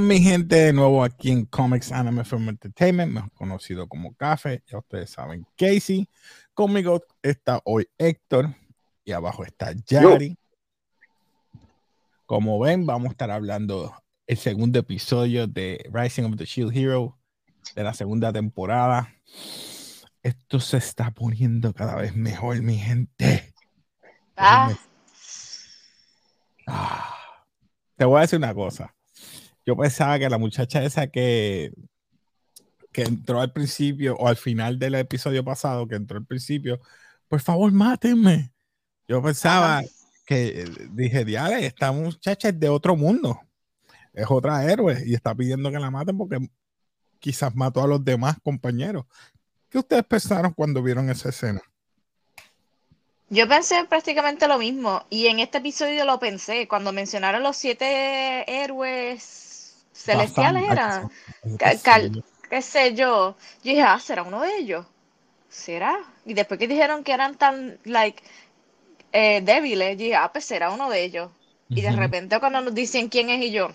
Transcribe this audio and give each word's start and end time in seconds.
Mi 0.00 0.18
gente, 0.20 0.56
de 0.56 0.72
nuevo 0.72 1.04
aquí 1.04 1.30
en 1.30 1.44
Comics 1.44 1.92
Anime 1.92 2.24
Film 2.24 2.48
Entertainment, 2.48 3.12
mejor 3.12 3.32
conocido 3.32 3.86
como 3.86 4.14
Café. 4.14 4.62
Ya 4.66 4.78
ustedes 4.78 5.10
saben, 5.10 5.46
Casey. 5.56 6.08
Conmigo 6.54 7.02
está 7.22 7.60
hoy 7.64 7.86
Héctor 7.98 8.54
y 9.04 9.12
abajo 9.12 9.44
está 9.44 9.72
Yari. 9.86 10.38
Como 12.24 12.58
ven, 12.58 12.86
vamos 12.86 13.08
a 13.08 13.10
estar 13.12 13.30
hablando 13.30 13.94
el 14.26 14.36
segundo 14.38 14.78
episodio 14.78 15.46
de 15.46 15.86
Rising 15.92 16.24
of 16.24 16.36
the 16.36 16.46
Shield 16.46 16.74
Hero 16.74 17.18
de 17.74 17.84
la 17.84 17.92
segunda 17.92 18.32
temporada. 18.32 19.12
Esto 20.22 20.60
se 20.60 20.78
está 20.78 21.10
poniendo 21.10 21.74
cada 21.74 21.96
vez 21.96 22.16
mejor, 22.16 22.62
mi 22.62 22.78
gente. 22.78 23.52
Ah, 24.36 24.72
Ah, 26.66 27.14
te 27.96 28.04
voy 28.04 28.18
a 28.18 28.20
decir 28.22 28.38
una 28.38 28.54
cosa. 28.54 28.94
Yo 29.70 29.76
pensaba 29.76 30.18
que 30.18 30.28
la 30.28 30.36
muchacha 30.36 30.82
esa 30.82 31.06
que, 31.06 31.72
que 32.90 33.02
entró 33.02 33.40
al 33.40 33.52
principio 33.52 34.16
o 34.16 34.26
al 34.26 34.34
final 34.34 34.80
del 34.80 34.96
episodio 34.96 35.44
pasado, 35.44 35.86
que 35.86 35.94
entró 35.94 36.18
al 36.18 36.26
principio, 36.26 36.80
por 37.28 37.40
favor, 37.40 37.70
mátenme. 37.70 38.52
Yo 39.06 39.22
pensaba 39.22 39.84
que 40.26 40.68
dije, 40.90 41.24
diale, 41.24 41.64
esta 41.64 41.92
muchacha 41.92 42.48
es 42.48 42.58
de 42.58 42.68
otro 42.68 42.96
mundo. 42.96 43.40
Es 44.12 44.26
otra 44.28 44.64
héroe 44.64 45.04
y 45.06 45.14
está 45.14 45.36
pidiendo 45.36 45.70
que 45.70 45.78
la 45.78 45.92
maten 45.92 46.18
porque 46.18 46.38
quizás 47.20 47.54
mató 47.54 47.84
a 47.84 47.86
los 47.86 48.04
demás 48.04 48.38
compañeros. 48.42 49.06
¿Qué 49.68 49.78
ustedes 49.78 50.02
pensaron 50.02 50.52
cuando 50.52 50.82
vieron 50.82 51.08
esa 51.10 51.28
escena? 51.28 51.62
yo 53.32 53.46
pensé 53.46 53.84
prácticamente 53.84 54.48
lo 54.48 54.58
mismo 54.58 55.06
y 55.08 55.28
en 55.28 55.38
este 55.38 55.58
episodio 55.58 56.04
lo 56.04 56.18
pensé 56.18 56.66
cuando 56.66 56.92
mencionaron 56.92 57.44
los 57.44 57.56
siete 57.56 58.44
héroes 58.64 59.49
celestiales 60.02 60.62
eran, 60.70 61.10
qué 62.48 62.62
sé 62.62 62.94
yo, 62.94 63.36
yo 63.62 63.70
dije, 63.70 63.82
ah, 63.82 63.98
será 64.00 64.22
uno 64.22 64.40
de 64.40 64.56
ellos, 64.58 64.86
será 65.48 65.98
y 66.24 66.34
después 66.34 66.58
que 66.58 66.68
dijeron 66.68 67.04
que 67.04 67.12
eran 67.12 67.36
tan 67.36 67.78
like 67.84 68.22
eh, 69.12 69.40
débiles, 69.42 69.96
yo 69.96 70.04
dije, 70.04 70.16
ah, 70.16 70.30
pues 70.32 70.44
será 70.44 70.70
uno 70.70 70.88
de 70.90 71.02
ellos. 71.04 71.30
Y 71.68 71.82
de 71.82 71.92
repente 71.92 72.40
cuando 72.40 72.60
nos 72.60 72.74
dicen 72.74 73.08
quién 73.08 73.30
es 73.30 73.40
y 73.42 73.52
yo, 73.52 73.70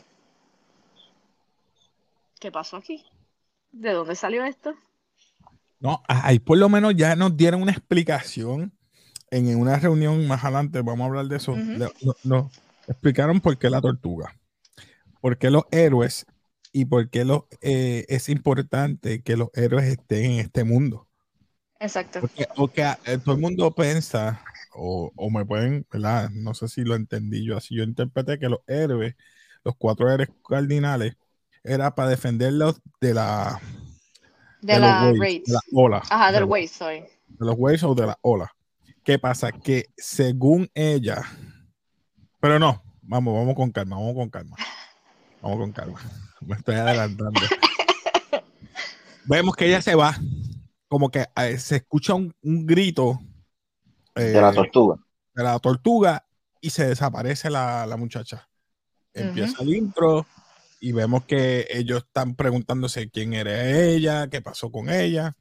¿qué 2.40 2.52
pasó 2.52 2.78
aquí? 2.78 3.06
¿De 3.72 3.92
dónde 3.92 4.16
salió 4.16 4.44
esto? 4.46 4.73
No, 5.80 6.03
ahí 6.08 6.40
por 6.40 6.58
lo 6.58 6.68
menos 6.70 6.94
ya 6.96 7.16
nos 7.16 7.36
dieron 7.38 7.62
una 7.62 7.72
explicación. 7.72 8.72
En 9.31 9.59
una 9.59 9.78
reunión 9.78 10.26
más 10.28 10.44
adelante, 10.44 10.81
vamos 10.81 11.02
a 11.02 11.06
hablar 11.08 11.26
de 11.26 11.38
eso. 11.38 11.56
Le- 11.56 11.92
no- 12.02 12.16
Nos 12.23 12.52
explicaron 12.88 13.42
por 13.42 13.58
qué 13.58 13.70
la 13.70 13.81
tortuga, 13.81 14.36
por 15.26 15.40
qué 15.40 15.50
los 15.50 15.64
héroes 15.72 16.28
y 16.72 16.86
por 16.86 17.09
qué 17.09 17.26
los, 17.26 17.45
eh, 17.62 18.06
es 18.09 18.30
importante 18.30 19.23
que 19.23 19.36
los 19.36 19.50
héroes 19.56 19.86
estén 19.86 20.34
en 20.34 20.40
este 20.42 20.64
mundo. 20.64 21.08
Exacto. 21.80 22.20
Porque, 22.22 22.48
porque, 22.56 22.84
eh, 23.08 23.18
todo 23.18 23.34
el 23.34 23.42
mundo 23.42 23.73
piensa, 23.73 24.40
o, 24.76 25.12
o 25.16 25.31
me 25.31 25.44
pueden, 25.44 25.84
¿verdad? 25.92 26.30
No 26.30 26.53
sé 26.53 26.68
si 26.68 26.84
lo 26.84 26.94
entendí 26.94 27.44
yo 27.44 27.58
así. 27.58 27.73
Yo 27.76 27.81
interpreté 27.81 28.38
que 28.38 28.50
los 28.50 28.59
héroes, 28.68 29.16
los 29.64 29.76
cuatro 29.78 30.12
héroes 30.12 30.30
cardinales, 30.48 31.16
era 31.64 31.96
para 31.96 32.09
defenderlos 32.09 32.80
de 33.02 33.16
la 33.16 33.59
De 34.62 34.73
los 34.73 34.81
la 34.81 35.02
waves, 35.06 35.20
raids. 35.20 35.46
de 35.48 35.53
la 35.53 35.59
ola. 35.73 36.03
Ajá, 36.08 36.28
de 36.28 36.34
del 36.34 36.41
la- 36.41 36.46
Waze, 36.52 36.68
sorry. 36.68 37.00
de 37.00 37.46
los 37.47 37.56
waves 37.58 37.81
o 37.81 37.96
de 37.96 38.06
la 38.06 38.19
ola. 38.22 38.52
¿Qué 39.03 39.18
pasa? 39.18 39.52
Que 39.52 39.88
según 39.97 40.69
ella, 40.75 41.24
pero 42.40 42.59
no, 42.59 42.84
vamos, 43.02 43.34
vamos 43.34 43.56
con 43.56 43.72
calma, 43.72 43.96
vamos 43.96 44.14
con 44.14 44.30
calma. 44.30 44.56
Vamos 45.45 45.59
con 45.59 45.72
calma. 45.73 46.00
Me 46.41 46.56
estoy 46.56 46.73
adelantando. 46.73 47.39
Vemos 49.25 49.56
que 49.56 49.67
ella 49.67 49.79
se 49.79 49.94
va, 49.94 50.17
como 50.88 51.09
que 51.11 51.28
eh, 51.35 51.59
se 51.59 51.78
escucha 51.78 52.16
un, 52.16 52.33
un 52.41 52.66
grito 52.66 53.19
eh, 54.16 54.23
de 54.23 54.41
la 54.41 54.51
tortuga. 54.51 54.95
de 55.35 55.44
la 55.44 55.59
tortuga 55.59 56.25
y 56.61 56.72
se 56.72 56.88
desaparece 56.88 57.51
la, 57.51 57.85
la 57.85 57.95
muchacha. 57.95 58.50
Empieza 59.13 59.61
el 59.61 59.75
intro 59.75 60.25
y 60.79 60.94
vemos 60.94 61.25
que 61.25 61.67
ellos 61.69 62.05
están 62.05 62.34
preguntándose 62.35 63.11
quién 63.11 63.35
era 63.35 63.69
ella, 63.69 64.28
qué 64.28 64.41
pasó 64.41 64.72
con 64.72 64.89
ella. 64.89 65.35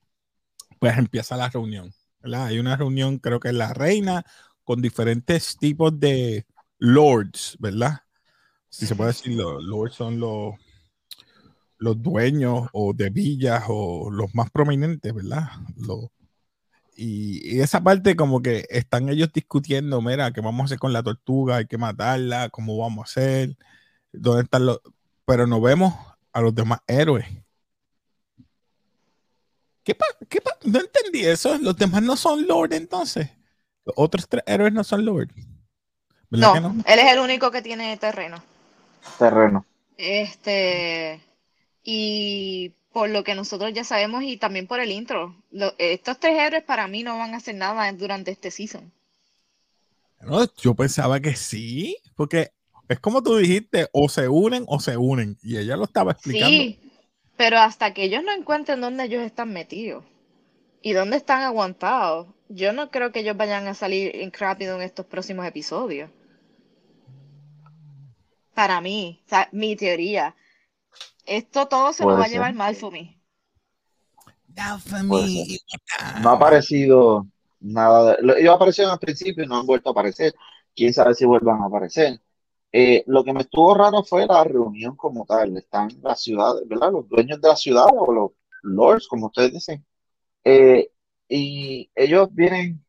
Pues 0.78 0.98
empieza 0.98 1.36
la 1.38 1.48
reunión. 1.48 1.94
¿verdad? 2.20 2.46
Hay 2.46 2.58
una 2.58 2.76
reunión, 2.76 3.18
creo 3.18 3.40
que 3.40 3.48
es 3.48 3.54
la 3.54 3.72
reina, 3.72 4.22
con 4.64 4.82
diferentes 4.82 5.56
tipos 5.56 5.98
de 5.98 6.46
lords, 6.78 7.56
¿verdad? 7.58 8.00
Si 8.76 8.86
se 8.86 8.96
puede 8.96 9.10
decir, 9.10 9.32
los 9.34 9.62
lords 9.62 9.94
son 9.94 10.18
los, 10.18 10.54
los 11.78 12.02
dueños 12.02 12.68
o 12.72 12.92
de 12.92 13.10
villas 13.10 13.64
o 13.68 14.10
los 14.10 14.34
más 14.34 14.50
prominentes, 14.50 15.14
¿verdad? 15.14 15.48
Los, 15.76 16.06
y, 16.96 17.56
y 17.56 17.60
esa 17.60 17.82
parte 17.82 18.16
como 18.16 18.42
que 18.42 18.66
están 18.70 19.08
ellos 19.08 19.32
discutiendo, 19.32 20.00
mira, 20.02 20.32
¿qué 20.32 20.40
vamos 20.40 20.62
a 20.62 20.64
hacer 20.66 20.78
con 20.78 20.92
la 20.92 21.02
tortuga? 21.02 21.56
Hay 21.56 21.66
que 21.66 21.78
matarla, 21.78 22.48
¿cómo 22.50 22.76
vamos 22.78 23.00
a 23.02 23.10
hacer? 23.10 23.56
¿Dónde 24.12 24.42
están 24.42 24.66
los...? 24.66 24.80
Pero 25.26 25.46
no 25.46 25.60
vemos 25.60 25.94
a 26.32 26.40
los 26.40 26.54
demás 26.54 26.80
héroes. 26.86 27.26
¿Qué 29.82 29.94
pasa? 29.94 30.12
¿Qué 30.28 30.40
pa- 30.40 30.56
No 30.64 30.80
entendí 30.80 31.24
eso. 31.24 31.56
Los 31.58 31.76
demás 31.76 32.02
no 32.02 32.16
son 32.16 32.46
Lord 32.46 32.72
entonces. 32.72 33.30
Los 33.84 33.94
otros 33.96 34.28
tres 34.28 34.42
héroes 34.46 34.72
no 34.72 34.82
son 34.84 35.04
Lord. 35.04 35.28
¿Verdad 36.30 36.60
No, 36.60 36.72
no? 36.72 36.84
él 36.86 36.98
es 36.98 37.12
el 37.12 37.18
único 37.20 37.50
que 37.50 37.62
tiene 37.62 37.96
terreno. 37.96 38.42
Terreno. 39.18 39.64
Este, 39.96 41.20
y 41.84 42.74
por 42.92 43.10
lo 43.10 43.24
que 43.24 43.34
nosotros 43.34 43.72
ya 43.74 43.84
sabemos 43.84 44.22
y 44.24 44.36
también 44.36 44.66
por 44.68 44.80
el 44.80 44.92
intro, 44.92 45.36
lo- 45.50 45.74
estos 45.78 46.20
tres 46.20 46.38
héroes 46.38 46.64
para 46.64 46.88
mí 46.88 47.02
no 47.02 47.18
van 47.18 47.34
a 47.34 47.38
hacer 47.38 47.56
nada 47.56 47.92
durante 47.92 48.30
este 48.32 48.50
season. 48.50 48.92
No, 50.20 50.46
yo 50.56 50.74
pensaba 50.74 51.20
que 51.20 51.36
sí, 51.36 51.96
porque 52.16 52.50
es 52.88 52.98
como 53.00 53.22
tú 53.22 53.36
dijiste, 53.36 53.88
o 53.92 54.08
se 54.08 54.28
unen 54.28 54.64
o 54.66 54.80
se 54.80 54.96
unen. 54.96 55.36
Y 55.42 55.58
ella 55.58 55.76
lo 55.76 55.84
estaba 55.84 56.12
explicando. 56.12 56.66
Sí, 56.66 56.80
pero 57.36 57.58
hasta 57.58 57.94
que 57.94 58.04
ellos 58.04 58.24
no 58.24 58.32
encuentren 58.32 58.80
dónde 58.80 59.04
ellos 59.04 59.22
están 59.22 59.52
metidos 59.52 60.04
y 60.82 60.92
dónde 60.94 61.16
están 61.18 61.42
aguantados, 61.42 62.28
yo 62.48 62.72
no 62.72 62.90
creo 62.90 63.12
que 63.12 63.20
ellos 63.20 63.36
vayan 63.36 63.66
a 63.68 63.74
salir 63.74 64.16
en 64.16 64.32
rápido 64.32 64.76
en 64.76 64.82
estos 64.82 65.06
próximos 65.06 65.46
episodios. 65.46 66.10
Para 68.54 68.80
mí, 68.80 69.20
o 69.26 69.28
sea, 69.28 69.48
mi 69.52 69.76
teoría. 69.76 70.34
Esto 71.26 71.66
todo 71.66 71.92
se 71.92 72.04
lo 72.04 72.10
va 72.10 72.24
a 72.24 72.28
llevar 72.28 72.54
Puede 75.08 75.26
me. 75.26 75.60
No 76.22 76.30
ha 76.30 76.32
aparecido 76.34 77.26
nada. 77.60 78.16
De, 78.16 78.22
lo- 78.22 78.36
ellos 78.36 78.54
aparecieron 78.54 78.92
al 78.92 78.98
principio 78.98 79.44
y 79.44 79.46
no 79.46 79.58
han 79.58 79.66
vuelto 79.66 79.88
a 79.88 79.92
aparecer. 79.92 80.34
Quién 80.76 80.92
sabe 80.92 81.14
si 81.14 81.24
vuelvan 81.24 81.62
a 81.62 81.66
aparecer. 81.66 82.20
Eh, 82.72 83.04
lo 83.06 83.24
que 83.24 83.32
me 83.32 83.40
estuvo 83.42 83.74
raro 83.74 84.02
fue 84.04 84.26
la 84.26 84.44
reunión 84.44 84.96
como 84.96 85.24
tal. 85.24 85.56
Están 85.56 85.88
las 86.02 86.20
ciudades, 86.22 86.66
¿verdad? 86.68 86.92
Los 86.92 87.08
dueños 87.08 87.40
de 87.40 87.48
la 87.48 87.56
ciudad 87.56 87.86
o 87.90 88.12
los 88.12 88.30
lords, 88.62 89.08
como 89.08 89.26
ustedes 89.26 89.52
dicen. 89.52 89.84
Eh, 90.44 90.90
y 91.28 91.90
ellos 91.94 92.28
vienen 92.32 92.84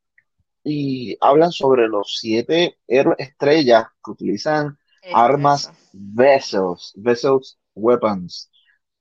y 0.63 1.15
hablan 1.21 1.51
sobre 1.51 1.87
los 1.87 2.17
siete 2.19 2.77
héroes 2.87 3.17
estrellas 3.19 3.85
que 4.03 4.11
utilizan 4.11 4.77
armas, 5.13 5.63
Eso. 5.63 5.73
vessels, 5.93 6.93
vessels, 6.96 7.57
weapons. 7.73 8.49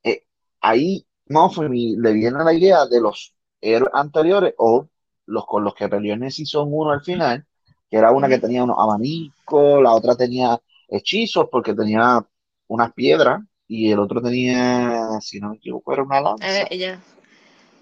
Eh, 0.03 0.25
ahí 0.61 1.07
Montgomery 1.29 1.97
le 1.99 2.13
viene 2.13 2.45
la 2.45 2.53
idea 2.53 2.87
de 2.87 3.01
los 3.01 3.35
héroes 3.61 3.93
anteriores 3.95 4.55
o 4.59 4.89
los 5.27 5.47
con 5.47 5.65
los 5.65 5.75
que 5.75 5.89
peleó 5.89 6.15
en 6.15 6.25
el 6.25 6.33
Season 6.33 6.69
1 6.71 6.91
al 6.91 7.03
final, 7.03 7.47
que 7.91 7.97
era 7.97 8.11
una 8.11 8.29
que 8.29 8.39
tenía 8.39 8.65
unos 8.65 8.77
abanicos, 8.79 9.83
la 9.83 9.93
otra 9.93 10.15
tenía 10.17 10.61
hechizos 10.89 11.49
porque 11.51 11.75
tenía 11.75 12.25
unas 12.69 12.93
piedras 12.93 13.43
y 13.67 13.91
el 13.91 13.99
otro 13.99 14.21
tenía, 14.21 15.21
si 15.21 15.41
no 15.41 15.51
me 15.51 15.57
equivoco, 15.57 15.93
era 15.93 16.03
una 16.03 16.21
lanza. 16.21 16.63
Eh, 16.63 16.67
ella. 16.71 17.01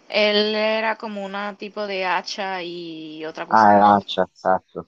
Él 0.08 0.54
era 0.54 0.96
como 0.96 1.24
una 1.24 1.56
tipo 1.56 1.86
de 1.86 2.04
hacha 2.04 2.62
y 2.62 3.24
otra 3.24 3.46
cosa. 3.46 3.78
Ah, 3.78 3.96
hacha, 3.96 4.22
exacto. 4.22 4.86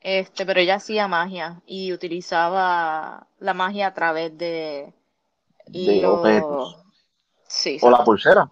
Este, 0.00 0.46
pero 0.46 0.60
ella 0.60 0.76
hacía 0.76 1.08
magia 1.08 1.60
y 1.66 1.92
utilizaba 1.92 3.26
la 3.40 3.54
magia 3.54 3.88
a 3.88 3.94
través 3.94 4.36
de 4.38 4.94
De 5.66 6.06
objetos. 6.06 6.76
Sí, 7.48 7.78
O 7.82 7.90
la 7.90 8.04
pulsera. 8.04 8.50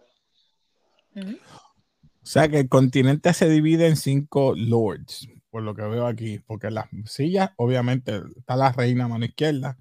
O 1.16 2.28
sea 2.28 2.48
que 2.48 2.60
el 2.60 2.69
continente 2.69 3.32
se 3.32 3.48
divide 3.48 3.87
en 3.87 3.96
cinco 3.96 4.54
lords, 4.56 5.28
por 5.50 5.62
lo 5.62 5.75
que 5.75 5.82
veo 5.82 6.06
aquí, 6.06 6.40
porque 6.40 6.70
las 6.70 6.87
sillas, 7.04 7.50
obviamente, 7.56 8.20
está 8.37 8.56
la 8.56 8.72
reina 8.72 9.04
a 9.04 9.08
mano 9.08 9.25
izquierda. 9.25 9.78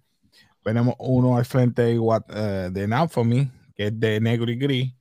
Tenemos 0.64 0.96
uno 1.00 1.38
al 1.38 1.46
frente 1.46 1.82
de, 1.82 2.00
eh, 2.30 2.70
de 2.72 2.88
Naomi, 2.88 3.52
que 3.76 3.88
es 3.88 4.00
de 4.00 4.20
negro 4.22 4.52
y 4.52 4.58
gris. 4.58 4.94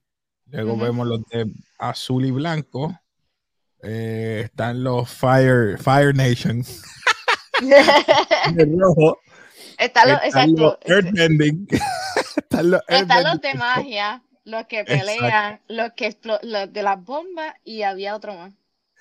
Luego 0.46 0.76
vemos 0.76 1.06
los 1.06 1.20
de 1.26 1.52
azul 1.78 2.24
y 2.24 2.30
blanco. 2.30 2.98
Eh, 3.84 4.42
están 4.44 4.82
los 4.82 5.10
Fire, 5.10 5.78
Fire 5.78 6.14
Nation 6.14 6.64
de 7.60 8.76
rojo. 8.78 9.18
Está 9.78 10.06
lo, 10.06 10.14
exacto. 10.22 10.78
Earthbending. 10.84 11.66
Están 12.36 12.70
los, 12.70 12.80
los 12.88 13.40
de 13.40 13.54
magia, 13.54 14.22
los 14.44 14.66
que 14.66 14.84
pelean, 14.84 15.60
los 15.68 15.92
que 15.94 16.16
los 16.22 16.72
de 16.72 16.82
las 16.82 17.02
bombas 17.02 17.54
y 17.64 17.82
había 17.82 18.14
otro 18.14 18.34
más. 18.34 18.52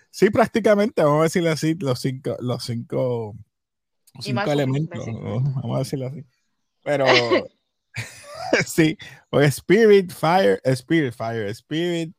Sí, 0.09 0.29
prácticamente, 0.29 1.03
vamos 1.03 1.21
a 1.21 1.23
decirle 1.23 1.49
así, 1.49 1.75
los 1.75 1.99
cinco, 1.99 2.35
los 2.39 2.63
cinco, 2.63 3.35
cinco 4.19 4.51
elementos, 4.51 5.05
vamos 5.05 5.75
a 5.75 5.79
decirlo 5.79 6.07
así. 6.07 6.23
Pero 6.83 7.05
sí, 8.65 8.97
pues 9.29 9.57
Spirit, 9.57 10.11
Fire, 10.11 10.61
Spirit, 10.63 11.13
Fire, 11.13 11.47
Spirit, 11.49 12.15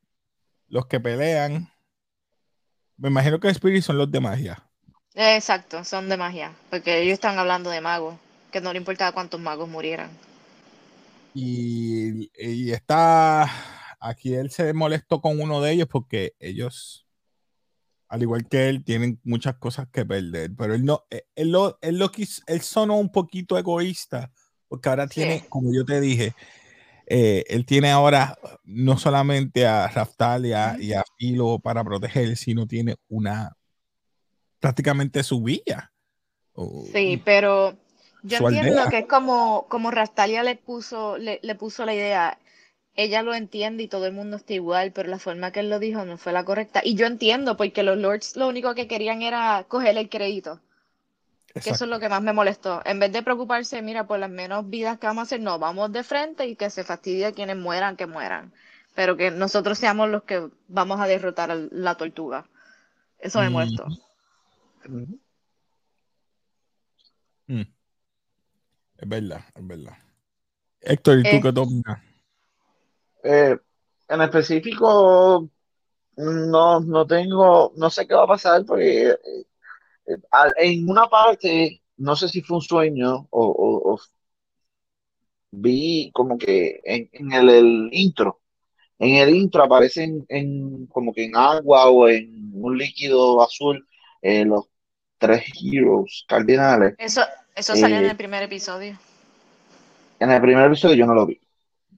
los 0.68 0.86
que 0.86 1.00
pelean. 1.00 1.68
Me 2.96 3.08
imagino 3.08 3.40
que 3.40 3.48
Spirit 3.48 3.82
son 3.82 3.98
los 3.98 4.10
de 4.10 4.20
magia. 4.20 4.62
Exacto, 5.14 5.84
son 5.84 6.08
de 6.08 6.16
magia, 6.16 6.52
porque 6.70 7.02
ellos 7.02 7.14
están 7.14 7.38
hablando 7.38 7.70
de 7.70 7.80
magos, 7.80 8.16
que 8.50 8.60
no 8.60 8.72
le 8.72 8.78
importaba 8.78 9.12
cuántos 9.12 9.40
magos 9.40 9.68
murieran. 9.68 10.10
Y, 11.34 12.30
y 12.36 12.72
está, 12.72 13.50
aquí 14.00 14.34
él 14.34 14.50
se 14.50 14.72
molestó 14.72 15.20
con 15.20 15.40
uno 15.40 15.60
de 15.60 15.72
ellos 15.72 15.88
porque 15.88 16.34
ellos, 16.38 17.06
al 18.08 18.22
igual 18.22 18.48
que 18.48 18.68
él, 18.68 18.84
tienen 18.84 19.20
muchas 19.24 19.56
cosas 19.56 19.88
que 19.92 20.04
perder, 20.04 20.50
pero 20.56 20.74
él 20.74 20.84
no, 20.84 21.04
eh, 21.10 21.26
él, 21.34 21.50
lo, 21.50 21.78
él, 21.80 21.98
lo 21.98 22.10
él 22.46 22.60
sonó 22.60 22.96
un 22.98 23.10
poquito 23.10 23.56
egoísta, 23.56 24.32
porque 24.68 24.88
ahora 24.88 25.06
tiene, 25.06 25.46
como 25.48 25.72
yo 25.72 25.84
te 25.84 26.00
dije, 26.00 26.34
eh, 27.06 27.44
él 27.48 27.66
tiene 27.66 27.90
ahora 27.90 28.38
no 28.64 28.96
solamente 28.96 29.66
a 29.66 29.88
Raftalia 29.88 30.76
y 30.80 30.92
a 30.92 31.02
Filo 31.18 31.58
para 31.58 31.84
proteger, 31.84 32.36
sino 32.36 32.66
tiene 32.66 32.96
una 33.08 33.56
prácticamente 34.58 35.22
su 35.22 35.42
villa. 35.42 35.92
sí, 36.92 37.20
pero 37.22 37.76
yo 38.22 38.48
entiendo 38.48 38.88
que 38.88 39.00
es 39.00 39.06
como, 39.06 39.66
como 39.68 39.90
Raftalia 39.90 40.42
le 40.42 40.56
puso, 40.56 41.18
le, 41.18 41.54
puso 41.56 41.84
la 41.84 41.94
idea. 41.94 42.38
Ella 42.96 43.22
lo 43.22 43.34
entiende 43.34 43.82
y 43.82 43.88
todo 43.88 44.06
el 44.06 44.14
mundo 44.14 44.36
está 44.36 44.54
igual, 44.54 44.92
pero 44.92 45.10
la 45.10 45.18
forma 45.18 45.50
que 45.50 45.60
él 45.60 45.68
lo 45.68 45.78
dijo 45.78 46.04
no 46.06 46.16
fue 46.16 46.32
la 46.32 46.44
correcta. 46.44 46.80
Y 46.82 46.94
yo 46.94 47.06
entiendo, 47.06 47.56
porque 47.58 47.82
los 47.82 47.98
Lords 47.98 48.36
lo 48.36 48.48
único 48.48 48.74
que 48.74 48.88
querían 48.88 49.20
era 49.20 49.66
coger 49.68 49.98
el 49.98 50.08
crédito. 50.08 50.62
Que 51.62 51.70
eso 51.70 51.84
es 51.84 51.90
lo 51.90 52.00
que 52.00 52.08
más 52.08 52.20
me 52.20 52.32
molestó. 52.32 52.82
En 52.84 52.98
vez 52.98 53.12
de 53.12 53.22
preocuparse, 53.22 53.80
mira, 53.80 54.08
por 54.08 54.18
las 54.18 54.30
menos 54.30 54.68
vidas 54.68 54.98
que 54.98 55.06
vamos 55.06 55.22
a 55.22 55.24
hacer, 55.24 55.40
no, 55.40 55.58
vamos 55.60 55.92
de 55.92 56.02
frente 56.02 56.46
y 56.48 56.56
que 56.56 56.68
se 56.68 56.82
fastidie 56.82 57.32
quienes 57.32 57.56
mueran, 57.56 57.96
que 57.96 58.06
mueran. 58.06 58.52
Pero 58.96 59.16
que 59.16 59.30
nosotros 59.30 59.78
seamos 59.78 60.08
los 60.08 60.24
que 60.24 60.48
vamos 60.66 61.00
a 61.00 61.06
derrotar 61.06 61.52
a 61.52 61.54
la 61.54 61.96
tortuga. 61.96 62.44
Eso 63.20 63.40
me 63.40 63.50
molestó. 63.50 63.86
Mm. 67.46 67.60
Es 68.96 69.08
verdad, 69.08 69.44
es 69.54 69.66
verdad. 69.66 69.96
Héctor, 70.80 71.18
¿y 71.20 71.22
tú 71.22 71.28
eh, 71.28 71.40
qué 71.40 71.48
opinas? 71.48 72.02
Eh, 73.22 73.56
en 74.08 74.20
específico, 74.22 75.48
no, 76.16 76.80
no 76.80 77.06
tengo, 77.06 77.72
no 77.76 77.90
sé 77.90 78.06
qué 78.06 78.14
va 78.14 78.24
a 78.24 78.28
pasar 78.28 78.64
porque 78.64 79.10
eh, 79.10 79.46
en 80.56 80.88
una 80.88 81.06
parte, 81.06 81.82
no 81.96 82.16
sé 82.16 82.28
si 82.28 82.42
fue 82.42 82.56
un 82.56 82.62
sueño 82.62 83.26
o, 83.30 83.98
vi 85.56 86.10
como 86.12 86.36
que 86.36 86.80
en, 86.84 87.32
el, 87.32 87.88
intro, 87.92 88.40
en 88.98 89.16
el 89.16 89.34
intro 89.34 89.62
aparecen 89.62 90.26
en, 90.28 90.86
como 90.86 91.12
que 91.12 91.24
en 91.24 91.36
agua 91.36 91.88
o 91.90 92.08
en 92.08 92.50
un 92.54 92.76
líquido 92.76 93.40
azul 93.40 93.86
eh, 94.20 94.44
los 94.44 94.64
tres 95.18 95.44
heroes 95.62 96.24
cardinales. 96.26 96.94
Eso, 96.98 97.22
eso 97.54 97.76
salió 97.76 97.98
en 97.98 98.04
eh, 98.04 98.10
el 98.10 98.16
primer 98.16 98.42
episodio. 98.42 98.98
En 100.18 100.30
el 100.30 100.40
primer 100.40 100.66
episodio 100.66 100.96
yo 100.96 101.06
no 101.06 101.14
lo 101.14 101.26
vi. 101.26 101.40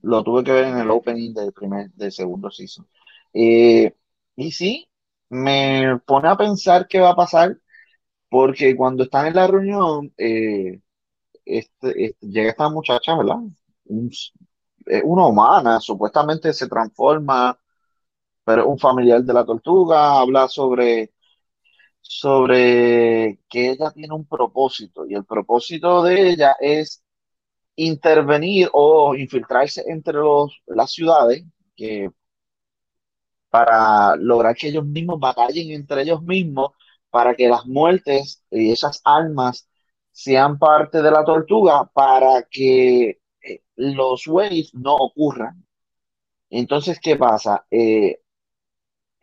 Lo 0.03 0.23
tuve 0.23 0.43
que 0.43 0.51
ver 0.51 0.65
en 0.65 0.77
el 0.77 0.89
opening 0.91 1.33
del 1.33 1.51
primer, 1.51 1.89
del 1.91 2.11
segundo 2.11 2.51
season. 2.51 2.87
Eh, 3.33 3.93
y 4.35 4.51
sí, 4.51 4.87
me 5.29 5.99
pone 6.05 6.29
a 6.29 6.37
pensar 6.37 6.87
qué 6.87 6.99
va 6.99 7.11
a 7.11 7.15
pasar 7.15 7.57
porque 8.29 8.75
cuando 8.75 9.03
están 9.03 9.27
en 9.27 9.35
la 9.35 9.47
reunión, 9.47 10.13
eh, 10.17 10.81
este, 11.45 12.05
este, 12.07 12.27
llega 12.27 12.51
esta 12.51 12.69
muchacha, 12.69 13.17
¿verdad? 13.17 13.37
una 15.03 15.25
humana, 15.27 15.79
supuestamente 15.79 16.53
se 16.53 16.67
transforma, 16.67 17.57
pero 18.43 18.67
un 18.67 18.79
familiar 18.79 19.23
de 19.23 19.33
la 19.33 19.45
tortuga, 19.45 20.19
habla 20.19 20.47
sobre, 20.47 21.13
sobre 22.01 23.39
que 23.49 23.71
ella 23.71 23.91
tiene 23.91 24.13
un 24.15 24.25
propósito 24.27 25.05
y 25.07 25.15
el 25.15 25.25
propósito 25.25 26.03
de 26.03 26.29
ella 26.31 26.55
es 26.59 27.03
intervenir 27.75 28.69
o 28.73 29.15
infiltrarse 29.15 29.83
entre 29.87 30.15
los, 30.15 30.61
las 30.67 30.91
ciudades 30.91 31.45
para 33.49 34.15
lograr 34.15 34.55
que 34.55 34.69
ellos 34.69 34.85
mismos 34.85 35.19
batallen 35.19 35.71
entre 35.71 36.03
ellos 36.03 36.21
mismos 36.21 36.71
para 37.09 37.35
que 37.35 37.47
las 37.49 37.65
muertes 37.65 38.43
y 38.51 38.71
esas 38.71 39.01
almas 39.03 39.69
sean 40.11 40.57
parte 40.59 41.01
de 41.01 41.11
la 41.11 41.23
tortuga 41.25 41.85
para 41.93 42.43
que 42.49 43.19
eh, 43.41 43.61
los 43.75 44.27
waves 44.27 44.73
no 44.73 44.95
ocurran. 44.95 45.65
Entonces, 46.49 46.99
¿qué 47.01 47.15
pasa? 47.17 47.65
Eh, 47.71 48.19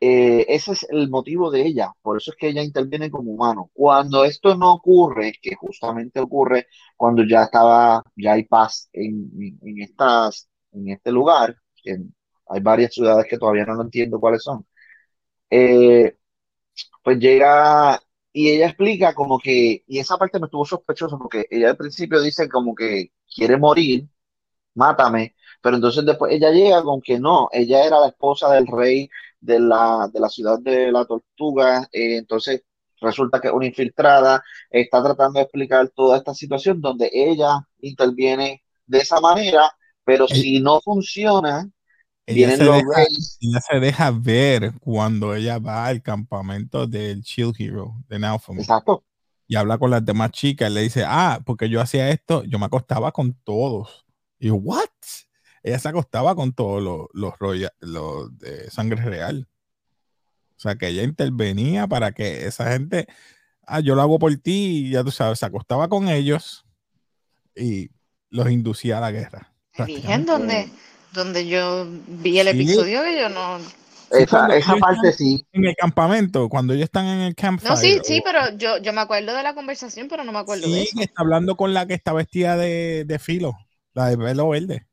eh, 0.01 0.45
ese 0.49 0.73
es 0.73 0.87
el 0.91 1.09
motivo 1.09 1.51
de 1.51 1.63
ella, 1.67 1.93
por 2.03 2.17
eso 2.19 2.31
es 2.33 2.37
que 2.37 2.49
ella 2.49 2.63
interviene 2.63 3.11
como 3.11 3.33
humano. 3.33 3.71
Cuando 3.73 4.25
esto 4.25 4.55
no 4.57 4.75
ocurre, 4.75 5.33
que 5.41 5.55
justamente 5.57 6.21
ocurre 6.21 6.67
cuando 6.97 7.25
ya 7.25 7.45
estaba, 7.45 8.03
ya 8.17 8.33
hay 8.35 8.45
paz 8.45 8.89
en, 8.93 9.31
en, 9.63 9.81
estas, 9.83 10.49
en 10.73 10.91
este 10.91 11.11
lugar, 11.13 11.57
hay 12.49 12.61
varias 12.61 12.95
ciudades 12.95 13.27
que 13.29 13.39
todavía 13.39 13.65
no 13.67 13.81
entiendo 13.83 14.21
cuáles 14.21 14.43
son, 14.43 14.67
eh, 15.51 16.17
pues 17.05 17.19
llega 17.19 18.01
y 18.33 18.51
ella 18.51 18.67
explica 18.67 19.15
como 19.15 19.39
que, 19.39 19.85
y 19.87 19.99
esa 20.01 20.17
parte 20.19 20.41
me 20.41 20.47
estuvo 20.47 20.65
sospechoso 20.65 21.19
porque 21.19 21.47
ella 21.51 21.71
al 21.71 21.77
principio 21.77 22.21
dice 22.21 22.49
como 22.49 22.75
que 22.75 23.13
quiere 23.33 23.57
morir, 23.59 24.09
mátame, 24.75 25.37
pero 25.63 25.77
entonces 25.77 26.05
después 26.05 26.33
ella 26.33 26.51
llega 26.51 26.83
con 26.83 27.01
que 27.03 27.21
no, 27.21 27.49
ella 27.53 27.85
era 27.85 28.01
la 28.01 28.09
esposa 28.09 28.53
del 28.53 28.67
rey 28.67 29.09
de 29.41 29.61
la, 29.61 30.11
de 30.13 30.21
la 30.21 30.29
ciudad 30.29 30.59
de 30.61 30.91
la 30.91 31.05
tortuga, 31.05 31.89
eh, 31.93 32.17
entonces 32.17 32.65
resulta 33.01 33.41
que 33.41 33.51
una 33.51 33.67
infiltrada 33.67 34.43
está 34.71 35.03
tratando 35.03 35.39
de 35.39 35.45
explicar 35.45 35.89
toda 35.91 36.17
esta 36.19 36.35
situación 36.35 36.81
donde 36.81 37.11
ella 37.13 37.61
interviene 37.81 38.65
de 38.87 38.99
esa 38.99 39.21
manera, 39.21 39.71
pero 40.05 40.25
eh, 40.25 40.35
si 40.35 40.61
no 40.61 40.81
funciona, 40.81 41.69
ella 42.27 42.57
se, 42.57 42.65
deja, 42.65 43.61
se, 43.69 43.81
deja, 43.81 44.11
ver 44.11 44.73
cuando 44.81 45.35
ella 45.35 45.59
va 45.59 45.87
al 45.87 46.03
campamento 46.03 46.87
del 46.87 47.23
Chill 47.23 47.53
Hero 47.59 47.95
de 48.09 48.19
Naufami. 48.19 48.61
Exacto. 48.61 49.05
Y 49.47 49.57
habla 49.57 49.77
con 49.77 49.91
las 49.91 50.05
demás 50.05 50.31
chicas. 50.31 50.73
Le 50.73 50.81
dice, 50.81 51.05
ah, 51.07 51.41
porque 51.45 51.69
yo 51.69 51.81
hacía 51.81 52.09
esto, 52.09 52.43
yo 52.45 52.59
me 52.59 52.67
acostaba 52.67 53.13
con 53.13 53.35
todos. 53.45 54.07
Y 54.39 54.49
yo, 54.49 54.55
¿what? 54.55 54.89
Ella 55.63 55.79
se 55.79 55.89
acostaba 55.89 56.35
con 56.35 56.53
todos 56.53 56.83
los, 56.83 57.09
los, 57.13 57.35
los 57.81 58.39
de 58.39 58.71
sangre 58.71 59.03
real. 59.03 59.49
O 60.57 60.61
sea, 60.61 60.77
que 60.77 60.89
ella 60.89 61.03
intervenía 61.03 61.87
para 61.87 62.13
que 62.13 62.47
esa 62.47 62.73
gente, 62.73 63.07
ah, 63.67 63.81
yo 63.81 63.95
lo 63.95 64.03
hago 64.03 64.19
por 64.19 64.35
ti, 64.37 64.87
y 64.87 64.91
ya 64.91 65.05
tú 65.05 65.11
sabes, 65.11 65.39
se 65.39 65.47
acostaba 65.47 65.89
con 65.89 66.09
ellos 66.09 66.65
y 67.55 67.91
los 68.31 68.51
inducía 68.51 68.99
a 68.99 69.01
la 69.01 69.11
guerra. 69.11 69.53
¿En 69.77 70.25
dónde? 70.25 70.71
Donde 71.15 71.47
yo 71.47 71.87
vi 72.07 72.39
el 72.39 72.49
episodio 72.49 73.03
que 73.03 73.19
yo 73.19 73.29
no... 73.29 73.59
Esa, 74.11 74.47
esa 74.55 74.77
parte 74.77 75.13
sí. 75.13 75.45
En 75.53 75.65
el 75.65 75.75
campamento, 75.75 76.49
cuando 76.49 76.73
ellos 76.73 76.85
están 76.85 77.07
en 77.07 77.21
el 77.21 77.35
campfire. 77.35 77.71
No, 77.71 77.77
sí, 77.77 77.99
sí, 78.05 78.23
pero 78.25 78.57
yo, 78.57 78.79
yo 78.79 78.93
me 78.93 79.01
acuerdo 79.01 79.35
de 79.35 79.43
la 79.43 79.55
conversación, 79.55 80.07
pero 80.09 80.23
no 80.23 80.31
me 80.31 80.39
acuerdo 80.39 80.69
de 80.69 80.83
eso. 80.83 81.01
está 81.01 81.23
hablando 81.23 81.57
con 81.57 81.75
la 81.75 81.87
que 81.87 81.95
está 81.95 82.13
vestida 82.13 82.57
de, 82.57 83.05
de 83.07 83.19
filo, 83.19 83.57
la 83.93 84.11
de 84.11 84.19
pelo 84.19 84.51
verde. 84.51 84.87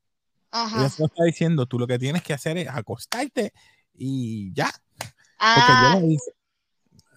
Ajá. 0.50 0.80
Ella 0.80 0.88
se 0.88 1.04
está 1.04 1.24
diciendo, 1.24 1.66
tú 1.66 1.78
lo 1.78 1.86
que 1.86 1.98
tienes 1.98 2.22
que 2.22 2.32
hacer 2.32 2.58
es 2.58 2.68
acostarte 2.68 3.52
y 3.94 4.52
ya. 4.54 4.70
Ah, 5.38 5.92
Porque 5.94 6.14
yo 6.14 6.18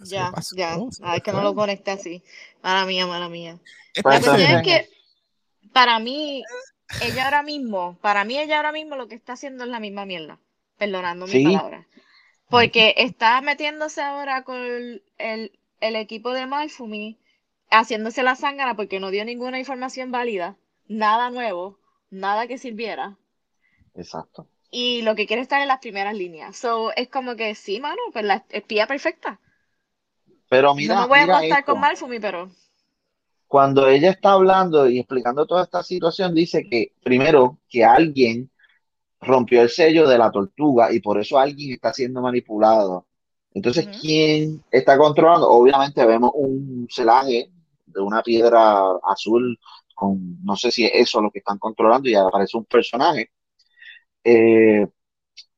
Ya, 0.06 0.34
ya. 0.56 0.78
Ah, 1.02 1.16
es 1.16 1.24
que 1.24 1.32
no 1.32 1.42
lo 1.42 1.56
conecté 1.56 1.92
así. 1.92 2.24
Mala 2.62 2.86
mía, 2.86 3.08
mala 3.08 3.30
mía. 3.30 3.58
La 3.96 4.04
cuestión 4.04 4.40
es 4.40 4.64
que 4.64 4.90
para 5.74 5.98
mí 6.00 6.44
ella 7.02 7.26
ahora 7.26 7.44
mismo, 7.44 7.98
para 8.02 8.24
mí 8.24 8.38
ella 8.38 8.58
ahora 8.58 8.72
mismo 8.72 8.96
lo 8.96 9.08
que 9.08 9.16
está 9.16 9.34
haciendo 9.34 9.64
es 9.64 9.70
la 9.70 9.80
misma 9.80 10.06
mierda, 10.06 10.40
perdonando 10.78 11.28
mi 11.28 11.44
palabra. 11.44 11.88
Porque 12.50 12.94
está 12.98 13.42
metiéndose 13.42 14.02
ahora 14.02 14.44
con 14.44 15.02
el, 15.18 15.52
equipo 15.80 16.32
de 16.32 16.46
Malfumi, 16.46 17.20
haciéndose 17.70 18.24
la 18.24 18.36
zángana 18.36 18.76
porque 18.76 19.00
no 19.00 19.10
dio 19.10 19.26
ninguna 19.26 19.60
información 19.60 20.12
válida, 20.12 20.58
nada 20.88 21.30
nuevo, 21.32 21.80
nada 22.10 22.48
que 22.48 22.58
sirviera. 22.58 23.18
Exacto. 23.96 24.48
Y 24.70 25.02
lo 25.02 25.16
que 25.16 25.26
quiere 25.26 25.42
estar 25.42 25.62
en 25.62 25.70
las 25.70 25.80
primeras 25.80 26.16
líneas. 26.16 26.56
So, 26.56 26.92
es 26.96 27.08
como 27.08 27.36
que 27.36 27.56
sí, 27.56 27.80
mano, 27.80 28.02
pues 28.14 28.26
la 28.26 28.46
espía 28.50 28.88
perfecta. 28.88 29.40
Pero 30.50 30.76
mira, 30.76 30.96
no 30.96 31.02
me 31.02 31.08
voy 31.08 31.20
a 31.20 31.24
acostar 31.24 31.66
con 31.66 31.80
Malfumi, 31.80 32.20
pero 32.20 32.52
cuando 33.48 33.88
ella 33.88 34.12
está 34.12 34.34
hablando 34.34 34.90
y 34.90 35.00
explicando 35.00 35.46
toda 35.46 35.64
esta 35.64 35.84
situación, 35.84 36.34
dice 36.34 36.68
que 36.70 36.94
primero 37.04 37.60
que 37.70 37.84
alguien 37.84 38.52
rompió 39.22 39.62
el 39.62 39.70
sello 39.70 40.08
de 40.08 40.18
la 40.18 40.32
tortuga 40.32 40.92
y 40.94 41.00
por 41.00 41.20
eso 41.20 41.40
alguien 41.40 41.74
está 41.74 41.94
siendo 41.94 42.22
manipulado. 42.22 43.08
Entonces, 43.54 43.88
¿quién 44.02 44.64
está 44.70 44.98
controlando? 44.98 45.50
Obviamente 45.50 46.06
vemos 46.06 46.32
un 46.34 46.88
celaje 46.90 47.50
de 47.86 48.02
una 48.02 48.22
piedra 48.22 48.98
azul 49.04 49.58
con, 49.94 50.44
no 50.44 50.56
sé 50.58 50.72
si 50.72 50.86
es 50.86 50.92
eso 50.94 51.22
lo 51.22 51.32
que 51.32 51.40
están 51.40 51.58
controlando 51.58 52.10
y 52.10 52.16
aparece 52.16 52.58
un 52.58 52.66
personaje. 52.66 53.32
Eh, 54.24 54.86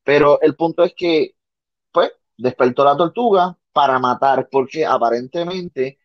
pero 0.04 0.40
el 0.40 0.54
punto 0.54 0.84
es 0.84 0.94
que, 0.94 1.34
pues, 1.92 2.12
despertó 2.36 2.84
la 2.84 2.96
tortuga 2.96 3.58
para 3.72 3.98
matar, 3.98 4.48
porque 4.50 4.86
aparentemente 4.86 5.98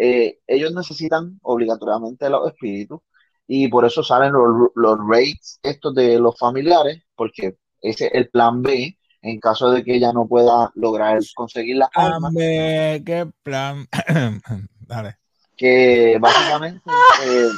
eh, 0.00 0.38
ellos 0.46 0.72
necesitan 0.72 1.40
obligatoriamente 1.42 2.30
los 2.30 2.46
espíritus 2.46 3.00
y 3.48 3.66
por 3.66 3.84
eso 3.84 4.04
salen 4.04 4.32
los, 4.32 4.70
los 4.76 4.98
raids 5.08 5.58
estos 5.60 5.92
de 5.94 6.20
los 6.20 6.38
familiares, 6.38 7.02
porque 7.16 7.56
ese 7.82 8.06
es 8.06 8.14
el 8.14 8.30
plan 8.30 8.62
B 8.62 8.96
en 9.22 9.40
caso 9.40 9.72
de 9.72 9.82
que 9.82 9.96
ella 9.96 10.12
no 10.12 10.28
pueda 10.28 10.70
lograr 10.76 11.18
conseguir 11.34 11.76
las 11.76 11.88
armas. 11.94 12.32
¿Qué 12.36 13.28
plan? 13.42 13.88
Dale. 14.86 15.18
Que 15.56 16.16
básicamente 16.20 16.80
eh, 17.24 17.48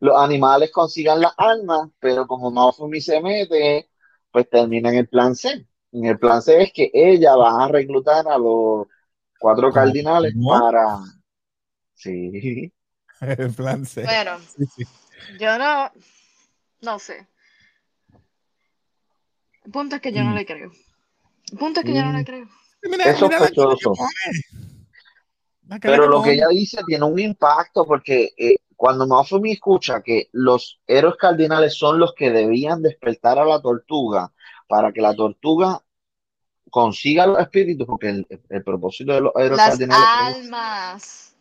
los 0.00 0.20
animales 0.20 0.72
consigan 0.72 1.20
las 1.20 1.34
armas, 1.36 1.88
pero 2.00 2.26
como 2.26 2.50
Naofumi 2.50 3.00
se 3.00 3.20
mete, 3.20 3.88
pues 4.32 4.50
termina 4.50 4.90
en 4.90 4.96
el 4.96 5.08
plan 5.08 5.36
C. 5.36 5.66
En 5.92 6.04
el 6.04 6.18
plan 6.18 6.42
C 6.42 6.64
es 6.64 6.72
que 6.72 6.90
ella 6.92 7.36
va 7.36 7.64
a 7.64 7.68
reclutar 7.68 8.26
a 8.26 8.36
los 8.36 8.88
cuatro 9.38 9.72
cardinales 9.72 10.34
para... 10.48 10.98
Sí. 11.94 12.72
El 13.20 13.52
plan 13.52 13.84
C. 13.86 14.04
Bueno, 14.04 14.38
yo 15.40 15.58
no, 15.58 15.90
no 16.82 16.98
sé. 16.98 17.26
El 19.64 19.72
punto 19.72 19.96
es 19.96 20.02
que 20.02 20.12
yo 20.12 20.22
no 20.22 20.30
mm. 20.30 20.34
le 20.34 20.46
creo. 20.46 20.70
El 21.50 21.58
punto 21.58 21.80
es 21.80 21.86
que 21.86 21.94
yo 21.94 22.04
no 22.04 22.12
le 22.12 22.20
mm. 22.20 22.24
creo. 22.24 22.48
es 23.04 23.18
sospechoso. 23.18 23.94
Pero 25.80 26.06
lo 26.06 26.22
que 26.22 26.34
ella 26.34 26.48
dice 26.48 26.78
tiene 26.86 27.04
un 27.04 27.18
impacto 27.18 27.84
porque 27.84 28.32
eh, 28.36 28.56
cuando 28.76 29.06
Mafumi 29.06 29.52
escucha 29.52 30.02
que 30.02 30.28
los 30.32 30.80
héroes 30.86 31.16
cardinales 31.16 31.76
son 31.76 31.98
los 31.98 32.14
que 32.14 32.30
debían 32.30 32.82
despertar 32.82 33.38
a 33.38 33.44
la 33.44 33.60
tortuga 33.60 34.32
para 34.68 34.92
que 34.92 35.00
la 35.00 35.14
tortuga 35.14 35.82
consiga 36.70 37.26
los 37.26 37.38
espíritus, 37.38 37.86
porque 37.86 38.24
el, 38.48 38.64
propósito 38.64 39.12
de 39.12 39.20
los 39.20 39.32
héroes 39.36 39.80
es 39.80 41.34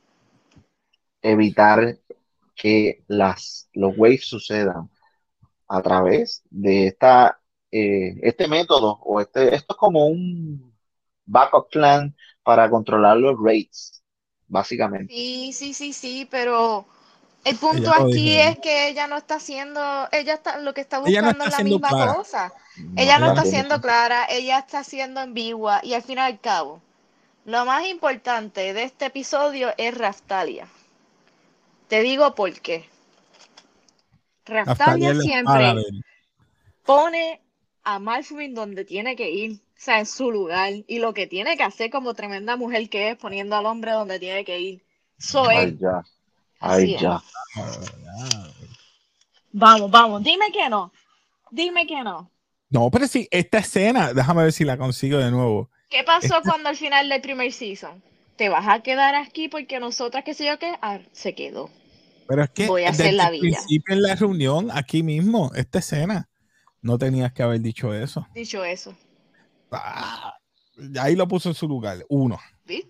evitar 1.22 1.98
que 2.56 3.04
las, 3.08 3.70
los 3.74 3.98
waves 3.98 4.26
sucedan 4.26 4.90
a 5.68 5.82
través 5.82 6.44
de 6.50 6.88
esta, 6.88 7.40
eh, 7.72 8.16
este 8.22 8.48
método, 8.48 9.00
o 9.02 9.20
este, 9.20 9.56
esto 9.56 9.74
es 9.74 9.78
como 9.78 10.08
un 10.08 10.74
backup 11.26 11.70
plan 11.70 12.16
para 12.44 12.70
controlar 12.70 13.18
los 13.18 13.36
rates, 13.40 14.04
básicamente. 14.48 15.14
Sí, 15.14 15.52
sí, 15.54 15.74
sí, 15.74 15.94
sí, 15.94 16.28
pero 16.30 16.86
el 17.46 17.58
punto 17.58 17.92
aquí 17.94 18.40
es 18.40 18.58
que 18.58 18.90
ella 18.90 19.06
no 19.06 19.18
está 19.18 19.36
haciendo, 19.36 19.80
ella 20.12 20.34
está, 20.34 20.58
lo 20.58 20.74
que 20.74 20.82
está 20.82 20.98
buscando 20.98 21.46
es 21.46 21.52
la 21.52 21.64
misma 21.64 22.16
cosa. 22.16 22.52
ella 22.98 23.20
no 23.20 23.28
está 23.28 23.46
siendo 23.46 23.80
clara, 23.80 24.26
ella 24.28 24.58
está 24.58 24.84
siendo 24.84 25.22
ambigua 25.22 25.80
y 25.84 25.94
al 25.94 26.02
fin 26.02 26.18
y 26.18 26.22
al 26.22 26.40
cabo, 26.40 26.82
lo 27.46 27.64
más 27.64 27.86
importante 27.86 28.74
de 28.74 28.84
este 28.84 29.06
episodio 29.06 29.72
es 29.78 29.96
Raftalia. 29.96 30.68
Te 31.88 32.02
digo 32.02 32.34
por 32.34 32.52
qué. 32.62 32.90
Raftalia 34.46 35.14
siempre 35.14 35.76
pone 36.84 37.42
a 37.84 38.00
Malfumin 38.00 38.56
donde 38.56 38.86
tiene 38.86 39.16
que 39.16 39.30
ir, 39.30 39.52
o 39.52 39.58
sea, 39.76 40.00
en 40.00 40.08
su 40.08 40.32
lugar, 40.32 40.74
y 40.88 40.98
lo 40.98 41.14
que 41.14 41.28
tiene 41.28 41.58
que 41.58 41.64
hacer 41.64 41.92
como 41.92 42.16
tremenda 42.16 42.56
mujer 42.56 42.90
que 42.90 43.12
es, 43.12 43.18
poniendo 43.18 43.56
al 43.56 43.68
hombre 43.68 43.92
donde 43.92 44.18
tiene 44.18 44.44
que 44.44 44.60
ir. 44.60 44.84
Ya. 45.80 46.04
Ay, 46.66 46.98
ya. 46.98 47.22
Vamos, 49.52 49.90
vamos, 49.90 50.24
dime 50.24 50.52
que 50.52 50.70
no. 50.70 50.92
Dime 51.52 51.88
que 51.88 52.04
no. 52.04 52.30
No, 52.70 52.90
pero 52.92 53.08
sí, 53.08 53.28
esta 53.32 53.60
escena, 53.60 54.14
déjame 54.14 54.44
ver 54.44 54.52
si 54.52 54.66
la 54.66 54.78
consigo 54.78 55.18
de 55.18 55.32
nuevo. 55.32 55.70
¿Qué 55.90 56.04
pasó 56.04 56.42
cuando 56.44 56.70
al 56.70 56.76
final 56.76 57.08
del 57.08 57.22
primer 57.22 57.52
season? 57.54 58.02
te 58.36 58.50
vas 58.50 58.68
a 58.68 58.82
quedar 58.82 59.16
aquí 59.16 59.48
porque 59.48 59.80
nosotras, 59.80 60.24
qué 60.24 60.34
sé 60.34 60.46
yo 60.46 60.60
qué, 60.60 60.74
ah, 60.82 61.00
se 61.12 61.36
quedó. 61.36 61.70
Pero 62.28 62.44
es 62.44 62.50
que 62.50 62.68
voy 62.68 62.84
a 62.84 62.90
hacer 62.90 63.14
la 63.14 63.30
vida. 63.30 63.42
principio 63.42 63.96
en 63.96 64.02
la 64.02 64.16
reunión, 64.16 64.70
aquí 64.74 65.04
mismo, 65.04 65.52
esta 65.56 65.80
escena, 65.80 66.28
no 66.82 66.98
tenías 66.98 67.32
que 67.34 67.44
haber 67.44 67.62
dicho 67.62 67.94
eso. 67.94 68.28
Dicho 68.34 68.64
eso. 68.64 68.96
Ah, 69.72 70.34
ahí 71.00 71.16
lo 71.16 71.28
puso 71.28 71.50
en 71.50 71.56
su 71.56 71.68
lugar, 71.68 72.04
uno. 72.10 72.40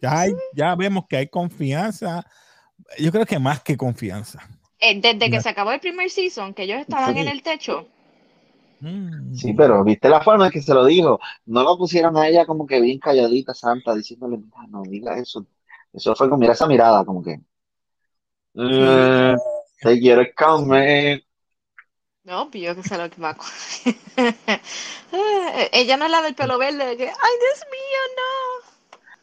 Ya, 0.02 0.26
ya 0.54 0.76
vemos 0.76 1.06
que 1.08 1.18
hay 1.18 1.28
confianza. 1.28 2.26
Yo 2.98 3.12
creo 3.12 3.26
que 3.26 3.40
más 3.40 3.62
que 3.62 3.78
confianza. 3.78 4.48
Eh, 4.80 5.00
desde 5.00 5.30
que 5.30 5.42
se 5.42 5.50
acabó 5.50 5.72
el 5.72 5.80
primer 5.80 6.10
season, 6.10 6.54
que 6.54 6.64
ellos 6.64 6.80
estaban 6.80 7.18
en 7.18 7.28
el 7.28 7.42
techo, 7.42 7.88
Mm. 8.80 9.36
Sí, 9.36 9.54
pero 9.54 9.84
viste 9.84 10.10
la 10.10 10.22
forma 10.22 10.48
en 10.48 10.52
que 10.52 10.62
se 10.62 10.74
lo 10.74 10.86
dijo. 10.86 11.20
No 11.46 11.64
lo 11.64 11.78
pusieron 11.78 12.18
a 12.18 12.28
ella 12.28 12.46
como 12.46 12.68
que 12.68 12.82
bien 12.82 13.00
calladita, 13.00 13.54
santa, 13.54 13.96
diciéndole, 13.96 14.40
no 14.70 14.82
diga 14.84 15.18
eso. 15.18 15.46
Eso 15.94 16.14
fue 16.16 16.30
con 16.30 16.40
mira 16.40 16.52
esa 16.54 16.68
mirada, 16.68 17.06
como 17.06 17.24
que. 17.24 17.40
Eh, 18.56 19.36
te 19.82 20.00
quiero 20.00 20.24
comer. 20.36 21.24
No, 22.24 22.50
pillo 22.50 22.76
que 22.76 22.84
se 22.84 22.98
lo 22.98 23.10
que 23.10 23.22
va 23.22 23.36
Ella 25.72 25.98
no 25.98 26.06
es 26.06 26.12
la 26.12 26.22
del 26.22 26.36
pelo 26.36 26.58
verde, 26.58 26.98
que, 26.98 27.04
ay, 27.04 27.34
Dios 27.40 27.66
mío, 27.72 28.00
no. 28.18 28.55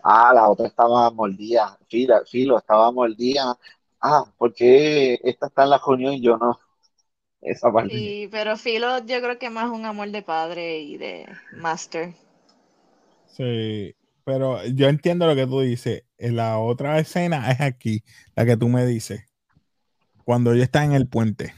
Ah, 0.02 0.32
la 0.34 0.48
otra 0.48 0.66
estaba 0.66 1.10
mordida. 1.10 1.78
Filo, 1.88 2.24
filo 2.26 2.58
estaba 2.58 2.90
mordida. 2.90 3.56
Ah, 4.00 4.24
porque 4.36 5.18
esta 5.22 5.46
está 5.46 5.64
en 5.64 5.70
la 5.70 5.80
reunión 5.84 6.14
y 6.14 6.20
yo 6.20 6.36
no? 6.36 6.58
esa 7.42 7.72
parte. 7.72 7.94
Sí, 7.94 8.28
pero 8.30 8.56
Philo 8.56 9.04
yo 9.04 9.20
creo 9.20 9.38
que 9.38 9.50
más 9.50 9.70
un 9.70 9.84
amor 9.84 10.10
de 10.10 10.22
padre 10.22 10.80
y 10.80 10.96
de 10.96 11.26
master. 11.56 12.14
Sí, 13.26 13.94
pero 14.24 14.64
yo 14.66 14.88
entiendo 14.88 15.26
lo 15.26 15.34
que 15.34 15.46
tú 15.46 15.60
dices. 15.60 16.04
En 16.18 16.36
la 16.36 16.58
otra 16.58 16.98
escena 16.98 17.50
es 17.50 17.60
aquí, 17.60 18.04
la 18.36 18.46
que 18.46 18.56
tú 18.56 18.68
me 18.68 18.86
dices. 18.86 19.26
Cuando 20.24 20.52
ella 20.52 20.64
está 20.64 20.84
en 20.84 20.92
el 20.92 21.08
puente. 21.08 21.52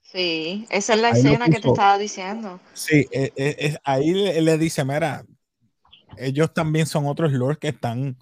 Sí, 0.00 0.66
esa 0.70 0.94
es 0.94 1.00
la 1.00 1.10
escena 1.10 1.50
que 1.50 1.60
te 1.60 1.68
estaba 1.68 1.98
diciendo. 1.98 2.58
Sí, 2.72 3.06
e, 3.12 3.32
e, 3.36 3.76
ahí 3.84 4.14
le, 4.14 4.56
dice, 4.56 4.82
mira, 4.82 5.26
ellos 6.16 6.52
también 6.54 6.86
son 6.86 7.06
otros 7.06 7.32
lords 7.32 7.58
que 7.58 7.68
están 7.68 8.16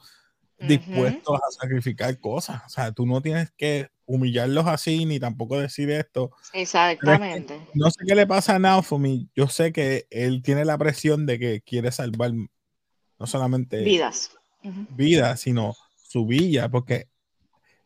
dispuestos 0.59 1.37
a 1.37 1.50
sacrificar 1.61 2.19
cosas. 2.19 2.62
O 2.66 2.69
sea, 2.69 2.93
tú 2.93 3.07
no 3.07 3.21
tienes 3.21 3.50
que 3.57 3.90
humillarlos 4.07 4.66
así, 4.66 5.05
ni 5.05 5.19
tampoco 5.19 5.59
decir 5.59 5.90
esto. 5.90 6.31
Exactamente. 6.52 7.61
no 7.75 7.90
sé 7.90 8.05
qué 8.07 8.14
le 8.14 8.26
pasa 8.26 8.55
a 8.55 8.59
Naofumi. 8.59 9.28
Yo 9.35 9.49
sé 9.49 9.73
que 9.73 10.07
él 10.11 10.43
tiene 10.43 10.64
la 10.64 10.78
presión 10.78 11.26
de 11.26 11.38
que 11.38 11.61
quiere 11.61 11.93
salvar 11.93 12.33
no 13.19 13.26
solamente 13.26 13.83
vidas, 13.83 14.31
vidas, 14.62 15.40
sino 15.40 15.75
su 15.97 16.26
villa, 16.26 16.69
porque 16.69 17.09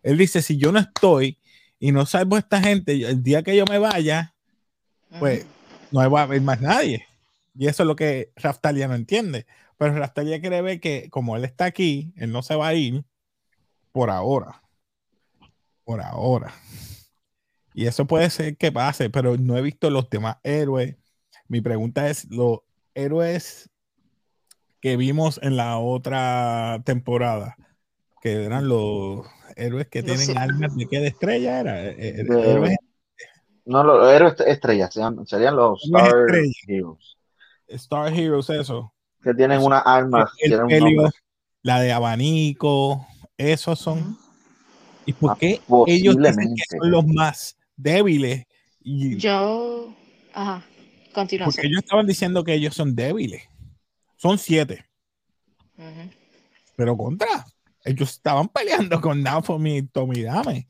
él 0.03 0.19
dice, 0.19 0.43
si 0.43 0.57
yo 0.57 0.73
no 0.73 0.79
estoy 0.79 1.39
y 1.79 1.93
no 1.93 2.07
salvo 2.07 2.37
a 2.37 2.41
esta 2.41 2.61
gente, 2.61 2.93
el 2.93 3.23
día 3.23 3.43
que 3.43 3.57
yo 3.57 3.65
me 3.65 3.79
vaya, 3.79 4.35
pues 5.19 5.47
no 5.91 6.09
va 6.11 6.21
a 6.21 6.25
haber 6.25 6.41
más 6.43 6.61
nadie. 6.61 7.07
Y 7.57 7.67
eso 7.67 7.83
es 7.83 7.87
lo 7.87 7.97
que 7.97 8.31
Raftalia 8.37 8.89
no 8.89 8.95
entiende. 8.95 9.47
Pero 9.81 9.95
Raftalia 9.95 10.41
cree 10.41 10.63
ver 10.63 10.79
que 10.79 11.11
como 11.11 11.37
él 11.37 11.45
está 11.45 11.65
aquí, 11.65 12.13
él 12.17 12.31
no 12.31 12.43
se 12.43 12.55
va 12.55 12.69
a 12.69 12.75
ir 12.75 13.03
por 13.91 14.11
ahora 14.11 14.63
por 15.91 16.01
ahora. 16.01 16.53
Y 17.75 17.87
eso 17.87 18.07
puede 18.07 18.31
ser 18.31 18.57
que 18.57 18.71
pase, 18.71 19.11
pero 19.11 19.37
no 19.37 19.57
he 19.57 19.61
visto 19.61 19.91
los 19.91 20.09
demás 20.09 20.37
héroes. 20.45 20.95
Mi 21.49 21.61
pregunta 21.61 22.09
es, 22.09 22.31
¿los 22.31 22.61
héroes 22.95 23.69
que 24.81 24.97
vimos 24.97 25.41
en 25.43 25.57
la 25.57 25.79
otra 25.79 26.81
temporada, 26.85 27.57
que 28.23 28.45
eran 28.45 28.69
los 28.69 29.27
héroes 29.57 29.89
que 29.89 30.05
tienen 30.05 30.39
armas 30.39 30.77
de 30.77 30.87
qué 30.87 31.01
de 31.01 31.09
estrella 31.09 31.59
era? 31.59 31.85
Eh, 31.85 32.21
eh, 32.21 32.77
no, 33.65 33.83
los 33.83 34.13
héroes 34.13 34.39
estrellas, 34.47 34.95
serían, 35.27 35.57
los 35.57 35.83
Star 35.83 36.15
Heroes. 36.69 37.17
Star 37.67 38.13
Heroes, 38.13 38.49
eso. 38.49 38.93
Que 39.23 39.35
tienen 39.35 39.61
una 39.61 39.79
arma. 39.79 40.31
la 41.63 41.81
de 41.81 41.93
abanico, 41.93 43.07
esos 43.37 43.79
son. 43.79 44.19
¿Y 45.07 45.13
por 45.13 45.37
qué 45.39 45.61
ellos 45.87 46.17
dicen 46.17 46.55
que 46.55 46.79
son 46.79 46.91
los 46.91 47.07
más 47.07 47.57
débiles? 47.77 48.45
Y, 48.83 49.17
Yo, 49.17 49.95
ajá, 50.33 50.63
continúa. 51.13 51.47
Porque 51.47 51.67
ellos 51.67 51.83
estaban 51.83 52.07
diciendo 52.07 52.45
que 52.45 52.55
ellos 52.55 52.75
son 52.75 52.95
débiles. 52.95 53.43
Son 54.17 54.39
siete. 54.39 54.87
Pero 56.77 56.97
contra, 56.97 57.47
ellos 57.85 58.11
estaban 58.11 58.49
peleando 58.49 59.01
con 59.01 59.23
Naomi 59.23 59.79
y 59.79 59.83
Tomidame. 59.83 60.67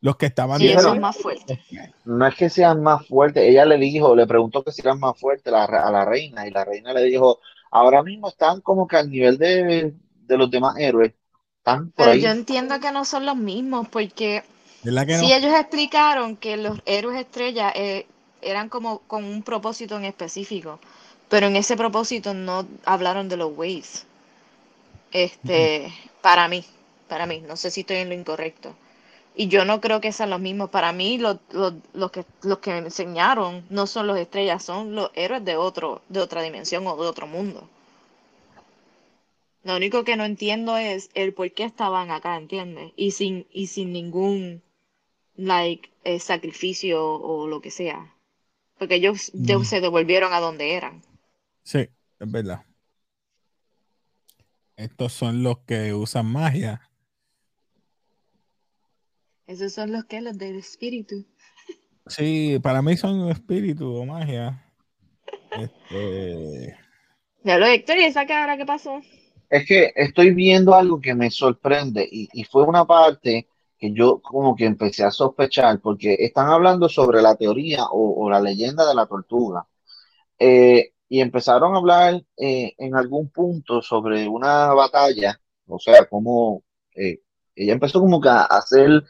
Los 0.00 0.16
que 0.16 0.26
estaban 0.26 0.58
sí, 0.58 0.72
son 0.78 0.98
más 0.98 1.16
fuertes. 1.16 1.58
No 2.04 2.26
es 2.26 2.34
que 2.34 2.48
sean 2.48 2.82
más 2.82 3.06
fuertes. 3.06 3.42
Ella 3.42 3.66
le 3.66 3.76
dijo, 3.76 4.16
le 4.16 4.26
preguntó 4.26 4.64
que 4.64 4.72
si 4.72 4.80
eran 4.80 4.98
más 4.98 5.18
fuertes 5.18 5.52
a 5.52 5.90
la 5.90 6.04
reina 6.04 6.46
y 6.46 6.50
la 6.50 6.64
reina 6.64 6.94
le 6.94 7.02
dijo, 7.02 7.40
ahora 7.70 8.02
mismo 8.02 8.28
están 8.28 8.60
como 8.60 8.86
que 8.86 8.96
al 8.96 9.10
nivel 9.10 9.38
de, 9.38 9.94
los 10.28 10.50
demás 10.50 10.76
héroes. 10.78 11.14
Están 11.58 11.92
Pero 11.96 12.14
yo 12.14 12.30
entiendo 12.30 12.80
que 12.80 12.90
no 12.90 13.04
son 13.04 13.26
los 13.26 13.36
mismos 13.36 13.88
porque 13.88 14.42
si 14.82 15.32
ellos 15.32 15.52
explicaron 15.54 16.36
que 16.36 16.56
los 16.56 16.80
héroes 16.86 17.20
estrellas 17.20 17.72
eh, 17.76 18.06
eran 18.40 18.68
como 18.68 19.00
con 19.00 19.24
un 19.24 19.42
propósito 19.42 19.96
en 19.96 20.06
específico, 20.06 20.80
pero 21.28 21.46
en 21.48 21.56
ese 21.56 21.76
propósito 21.76 22.32
no 22.32 22.66
hablaron 22.84 23.28
de 23.28 23.36
los 23.36 23.52
waves. 23.54 24.06
Este, 25.12 25.92
para 26.22 26.48
mí, 26.48 26.64
para 27.08 27.26
mí, 27.26 27.42
no 27.46 27.56
sé 27.56 27.70
si 27.70 27.80
estoy 27.80 27.98
en 27.98 28.08
lo 28.08 28.14
incorrecto. 28.14 28.74
Y 29.40 29.48
yo 29.48 29.64
no 29.64 29.80
creo 29.80 30.02
que 30.02 30.12
sean 30.12 30.28
los 30.28 30.38
mismos. 30.38 30.68
Para 30.68 30.92
mí, 30.92 31.16
los, 31.16 31.38
que, 32.12 32.26
los 32.42 32.58
que 32.58 32.72
me 32.72 32.78
enseñaron 32.80 33.64
no 33.70 33.86
son 33.86 34.06
los 34.06 34.18
estrellas, 34.18 34.62
son 34.62 34.94
los 34.94 35.10
héroes 35.14 35.42
de, 35.46 35.56
otro, 35.56 36.02
de 36.10 36.20
otra 36.20 36.42
dimensión 36.42 36.86
o 36.86 36.94
de 36.94 37.08
otro 37.08 37.26
mundo. 37.26 37.66
Lo 39.64 39.76
único 39.76 40.04
que 40.04 40.16
no 40.16 40.26
entiendo 40.26 40.76
es 40.76 41.08
el 41.14 41.32
por 41.32 41.50
qué 41.52 41.64
estaban 41.64 42.10
acá, 42.10 42.36
¿entiendes? 42.36 42.92
Y 42.96 43.12
sin, 43.12 43.46
y 43.50 43.68
sin 43.68 43.94
ningún 43.94 44.62
like 45.36 45.88
eh, 46.04 46.20
sacrificio 46.20 47.02
o 47.02 47.46
lo 47.46 47.62
que 47.62 47.70
sea. 47.70 48.14
Porque 48.78 48.96
ellos, 48.96 49.32
ellos 49.32 49.66
se 49.66 49.80
devolvieron 49.80 50.34
a 50.34 50.40
donde 50.40 50.74
eran. 50.74 51.00
Sí, 51.62 51.78
es 51.78 52.30
verdad. 52.30 52.66
Estos 54.76 55.14
son 55.14 55.42
los 55.42 55.60
que 55.60 55.94
usan 55.94 56.30
magia. 56.30 56.89
Esos 59.50 59.72
son 59.72 59.90
los 59.90 60.04
que, 60.04 60.20
los 60.20 60.38
del 60.38 60.60
espíritu. 60.60 61.26
Sí, 62.06 62.60
para 62.62 62.82
mí 62.82 62.96
son 62.96 63.28
espíritu 63.30 63.96
o 63.96 64.06
magia. 64.06 64.64
Este... 65.50 66.76
Ya 67.42 67.58
lo 67.58 67.66
Héctor, 67.66 67.98
¿y 67.98 68.04
esa 68.04 68.26
cara 68.26 68.56
qué 68.56 68.64
pasó? 68.64 69.00
Es 69.48 69.66
que 69.66 69.92
estoy 69.96 70.32
viendo 70.34 70.72
algo 70.72 71.00
que 71.00 71.16
me 71.16 71.32
sorprende 71.32 72.08
y, 72.08 72.44
fue 72.44 72.62
una 72.62 72.84
parte 72.84 73.48
que 73.76 73.92
yo 73.92 74.22
como 74.22 74.54
que 74.54 74.66
empecé 74.66 75.02
a 75.02 75.10
sospechar 75.10 75.80
porque 75.80 76.14
están 76.20 76.48
hablando 76.48 76.88
sobre 76.88 77.20
la 77.20 77.34
teoría 77.34 77.86
o, 77.90 78.30
la 78.30 78.38
leyenda 78.38 78.86
de 78.86 78.94
la 78.94 79.06
tortuga. 79.06 79.66
Eh, 80.38 80.92
y 81.08 81.20
empezaron 81.20 81.74
a 81.74 81.78
hablar 81.78 82.22
eh, 82.36 82.72
en 82.78 82.94
algún 82.94 83.30
punto 83.30 83.82
sobre 83.82 84.28
una 84.28 84.72
batalla, 84.74 85.40
o 85.66 85.80
sea, 85.80 86.04
como 86.04 86.62
eh, 86.94 87.18
ella 87.56 87.72
empezó 87.72 88.00
como 88.00 88.20
que 88.20 88.28
a 88.28 88.42
hacer 88.44 89.02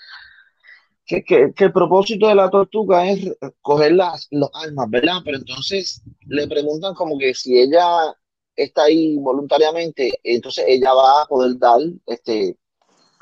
que, 1.11 1.52
que, 1.55 1.64
el 1.64 1.73
propósito 1.73 2.29
de 2.29 2.35
la 2.35 2.50
tortuga 2.50 3.09
es 3.09 3.37
coger 3.61 3.93
las 3.93 4.29
los 4.31 4.50
armas, 4.55 4.88
¿verdad? 4.90 5.17
Pero 5.25 5.38
entonces 5.38 6.02
le 6.26 6.47
preguntan 6.49 6.95
como 6.95 7.19
que 7.19 7.35
si 7.35 7.59
ella 7.59 8.14
está 8.57 8.85
ahí 8.85 9.17
voluntariamente, 9.17 10.12
entonces 10.23 10.64
ella 10.69 10.93
va 10.95 11.23
a 11.23 11.26
poder 11.26 11.59
dar 11.59 11.81
este, 12.07 12.59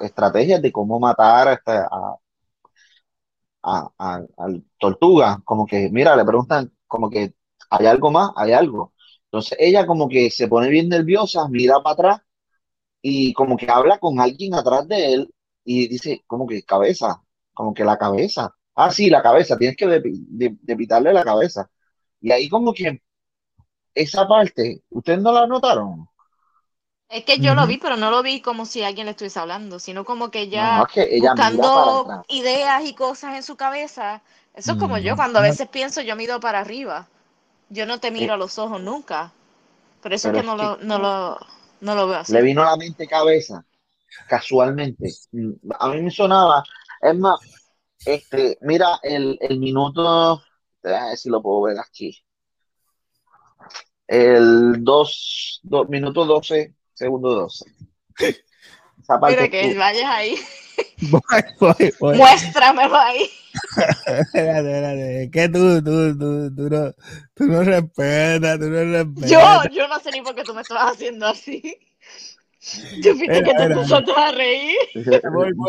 estrategias 0.00 0.62
de 0.62 0.73
cómo 0.73 0.99
matar 1.00 1.49
a, 1.49 2.18
a, 3.62 3.90
a, 3.99 4.16
a, 4.37 4.49
tortuga, 4.78 5.40
como 5.45 5.66
que, 5.66 5.88
mira, 5.90 6.16
le 6.16 6.25
preguntan 6.25 6.72
como 6.87 7.11
que 7.11 7.35
hay 7.70 7.87
algo 7.87 8.11
más, 8.11 8.31
hay 8.37 8.53
algo. 8.53 8.94
Entonces 9.24 9.59
ella 9.61 9.87
como 9.87 10.09
que 10.09 10.31
se 10.31 10.48
pone 10.48 10.68
bien 10.70 10.88
nerviosa, 10.88 11.48
mira 11.48 11.83
para 11.83 11.94
atrás 11.94 12.20
y 13.03 13.33
como 13.35 13.57
que 13.57 13.70
habla 13.70 13.98
con 13.98 14.20
alguien 14.20 14.55
atrás 14.55 14.88
de 14.88 15.14
él 15.14 15.35
y 15.64 15.88
dice 15.88 16.24
como 16.27 16.46
que 16.46 16.62
cabeza, 16.64 17.22
como 17.59 17.75
que 17.75 17.85
la 17.85 17.99
cabeza. 17.99 18.55
Ah, 18.77 18.92
sí, 18.92 19.11
la 19.11 19.21
cabeza, 19.21 19.59
tienes 19.59 19.77
que 19.77 20.01
depitarle 20.62 21.12
la 21.12 21.25
cabeza. 21.25 21.68
Y 22.21 22.31
ahí 22.31 22.49
como 22.49 22.73
que 22.73 23.03
esa 23.92 24.29
parte, 24.29 24.85
¿ustedes 24.90 25.21
no 25.21 25.33
la 25.33 25.44
notaron? 25.49 26.09
Es 27.09 27.25
que 27.25 27.40
yo 27.40 27.57
lo 27.57 27.66
vi, 27.66 27.79
pero 27.79 27.97
no 27.97 28.12
lo 28.12 28.23
vi 28.23 28.40
como 28.40 28.64
si 28.64 28.85
alguien 28.85 29.07
le 29.07 29.11
estuviese 29.11 29.40
hablando, 29.40 29.81
sino 29.81 30.05
como 30.05 30.31
que 30.31 30.42
ella, 30.42 30.87
buscando 31.21 32.23
ideas 32.29 32.85
y 32.85 32.94
cosas 32.94 33.35
en 33.35 33.42
su 33.42 33.57
cabeza. 33.57 34.23
Eso 34.55 34.73
es 34.73 34.79
como 34.79 34.99
yo, 34.99 35.16
cuando 35.16 35.40
a 35.40 35.42
veces 35.42 35.66
pienso, 35.68 36.01
yo 36.01 36.14
mido 36.14 36.38
para 36.38 36.61
arriba. 36.61 37.09
Yo 37.71 37.87
no 37.87 37.99
te 37.99 38.12
miro 38.12 38.35
a 38.35 38.37
los 38.37 38.57
ojos 38.59 38.81
nunca. 38.81 39.33
Por 40.01 40.12
eso 40.12 40.29
es 40.29 40.35
que, 40.35 40.47
no, 40.47 40.57
lo, 40.57 40.77
no, 40.77 41.01
lo, 41.01 41.40
no 41.81 41.94
lo 41.97 42.07
veo 42.07 42.18
así. 42.18 42.33
Le 42.33 42.40
vino 42.42 42.62
a 42.62 42.66
la 42.66 42.77
mente 42.77 43.09
cabeza, 43.09 43.64
casualmente. 44.29 45.09
A 45.81 45.88
mí 45.88 46.03
me 46.03 46.11
sonaba, 46.12 46.62
es 47.00 47.16
más, 47.16 47.40
este, 48.04 48.58
mira, 48.61 48.98
el, 49.02 49.38
el 49.40 49.58
minuto, 49.58 50.02
a 50.06 50.40
ver 50.82 51.16
si 51.16 51.28
lo 51.28 51.42
puedo 51.42 51.62
ver 51.62 51.78
aquí. 51.78 52.16
El 54.06 54.84
2, 54.84 55.61
minuto 55.88 56.24
12, 56.24 56.74
segundo 56.94 57.34
12. 57.34 57.64
Mira 59.26 59.48
que 59.48 59.74
vayas 59.74 60.04
ahí. 60.04 60.37
Muéstramelo 62.00 62.96
ahí. 62.96 63.30
espérate, 64.06 64.68
espérate. 64.68 65.30
Que 65.30 65.48
tú, 65.48 65.82
tú, 65.82 66.18
tú, 66.18 66.54
tú 66.54 66.70
no, 66.70 66.94
tú 67.34 67.44
no 67.44 67.62
respetas, 67.62 68.58
tú 68.58 68.66
no 68.66 68.84
respetas. 68.84 69.30
Yo, 69.30 69.62
yo 69.72 69.88
no 69.88 69.98
sé 70.00 70.11
ni 70.12 70.20
por 70.22 70.34
qué 70.34 70.44
tú 70.44 70.54
me 70.54 70.62
estabas 70.62 70.92
haciendo 70.92 71.26
así. 71.26 71.78
Yo 73.02 73.16
que 73.16 73.26
te 73.26 73.62
empezaste 73.62 74.12
a 74.16 74.33
reír. 74.33 74.76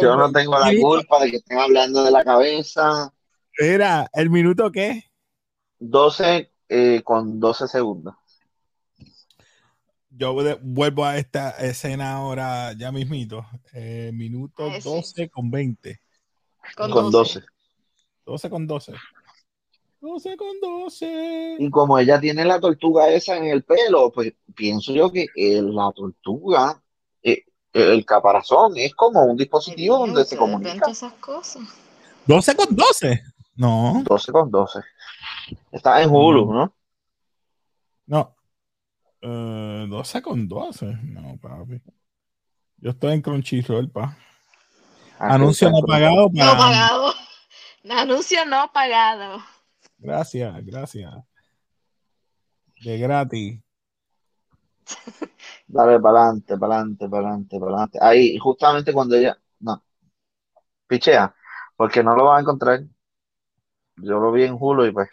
Yo, 0.01 0.15
no 0.15 0.31
tengo 0.31 0.59
la 0.59 0.71
culpa 0.79 1.19
de 1.21 1.31
que 1.31 1.37
estén 1.37 1.59
hablando 1.59 2.03
de 2.03 2.11
la 2.11 2.23
cabeza. 2.23 3.13
Mira, 3.59 4.09
¿el 4.13 4.29
minuto 4.29 4.71
qué? 4.71 5.03
12 5.79 6.51
eh, 6.69 7.01
con 7.03 7.39
12 7.39 7.67
segundos. 7.67 8.15
Yo 10.09 10.35
vuelvo 10.61 11.05
a 11.05 11.17
esta 11.17 11.51
escena 11.51 12.13
ahora 12.13 12.73
ya 12.73 12.91
mismito. 12.91 13.45
Eh, 13.73 14.11
minuto 14.13 14.69
12 14.83 15.29
con 15.29 15.49
20. 15.49 15.99
Con, 16.75 17.09
12. 17.09 17.41
12 18.25 18.49
con 18.49 18.67
12. 18.67 18.93
12 20.01 20.37
con 20.37 20.59
12. 20.61 21.55
Y 21.59 21.69
como 21.69 21.97
ella 21.97 22.19
tiene 22.19 22.45
la 22.45 22.59
tortuga 22.59 23.09
esa 23.09 23.37
en 23.37 23.45
el 23.45 23.63
pelo, 23.63 24.11
pues 24.11 24.33
pienso 24.55 24.93
yo 24.93 25.11
que 25.11 25.27
la 25.35 25.91
tortuga, 25.95 26.81
eh, 27.23 27.43
el 27.73 28.05
caparazón, 28.05 28.73
es 28.77 28.95
como 28.95 29.23
un 29.25 29.37
dispositivo 29.37 29.99
donde 29.99 30.25
se 30.25 30.37
comunica. 30.37 30.89
esas 30.89 31.13
cosas. 31.13 31.63
12 32.25 32.55
con 32.55 32.75
12. 32.75 33.23
No. 33.55 34.03
12 34.05 34.31
con 34.31 34.51
12. 34.51 34.79
Está 35.71 36.01
en 36.01 36.09
Hulu, 36.09 36.53
¿no? 36.53 36.73
No. 38.05 38.35
12 39.21 40.17
eh, 40.17 40.21
con 40.21 40.47
12. 40.47 40.85
No, 41.03 41.37
papi. 41.37 41.81
Yo 42.77 42.91
estoy 42.91 43.13
en 43.13 43.21
Crunchyroll, 43.21 43.91
pa. 43.91 44.17
Anuncio 45.19 45.69
no 45.69 45.81
pagado. 45.81 46.29
No 46.31 46.57
pagado. 46.57 47.13
Anuncio 47.89 48.45
no 48.45 48.71
pagado. 48.71 49.43
Gracias, 49.97 50.65
gracias. 50.65 51.13
De 52.81 52.97
gratis. 52.97 53.59
Dale 55.71 55.99
para 55.99 56.23
adelante, 56.23 56.57
para 56.57 56.75
adelante, 56.77 57.07
para 57.07 57.27
adelante, 57.27 57.59
para 57.59 57.71
adelante. 57.71 57.99
Ahí, 58.01 58.37
justamente 58.39 58.91
cuando 58.91 59.15
ella. 59.15 59.37
No. 59.59 59.83
Pichea, 60.87 61.35
porque 61.75 62.03
no 62.03 62.15
lo 62.15 62.25
va 62.25 62.37
a 62.37 62.41
encontrar. 62.41 62.81
Yo 63.97 64.19
lo 64.19 64.31
vi 64.31 64.43
en 64.45 64.57
Hulu 64.59 64.85
y 64.85 64.91
pues. 64.91 65.09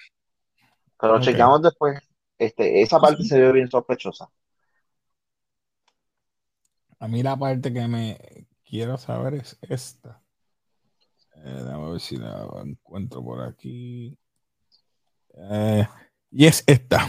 Pero 0.98 1.20
chequeamos 1.20 1.60
después. 1.60 2.00
Este, 2.38 2.80
esa 2.80 2.98
parte 2.98 3.22
se 3.22 3.38
ve 3.38 3.52
bien 3.52 3.68
sospechosa. 3.68 4.28
A 6.98 7.08
mí 7.08 7.22
la 7.22 7.36
parte 7.36 7.70
que 7.70 7.86
me 7.86 8.18
quiero 8.64 8.96
saber 8.96 9.34
es 9.34 9.58
esta. 9.60 10.22
Eh, 11.34 11.70
a 11.70 11.76
ver 11.76 12.00
si 12.00 12.16
la 12.16 12.48
encuentro 12.64 13.22
por 13.22 13.42
aquí. 13.42 14.18
Eh, 15.34 15.86
y 16.30 16.46
es 16.46 16.64
esta. 16.66 17.06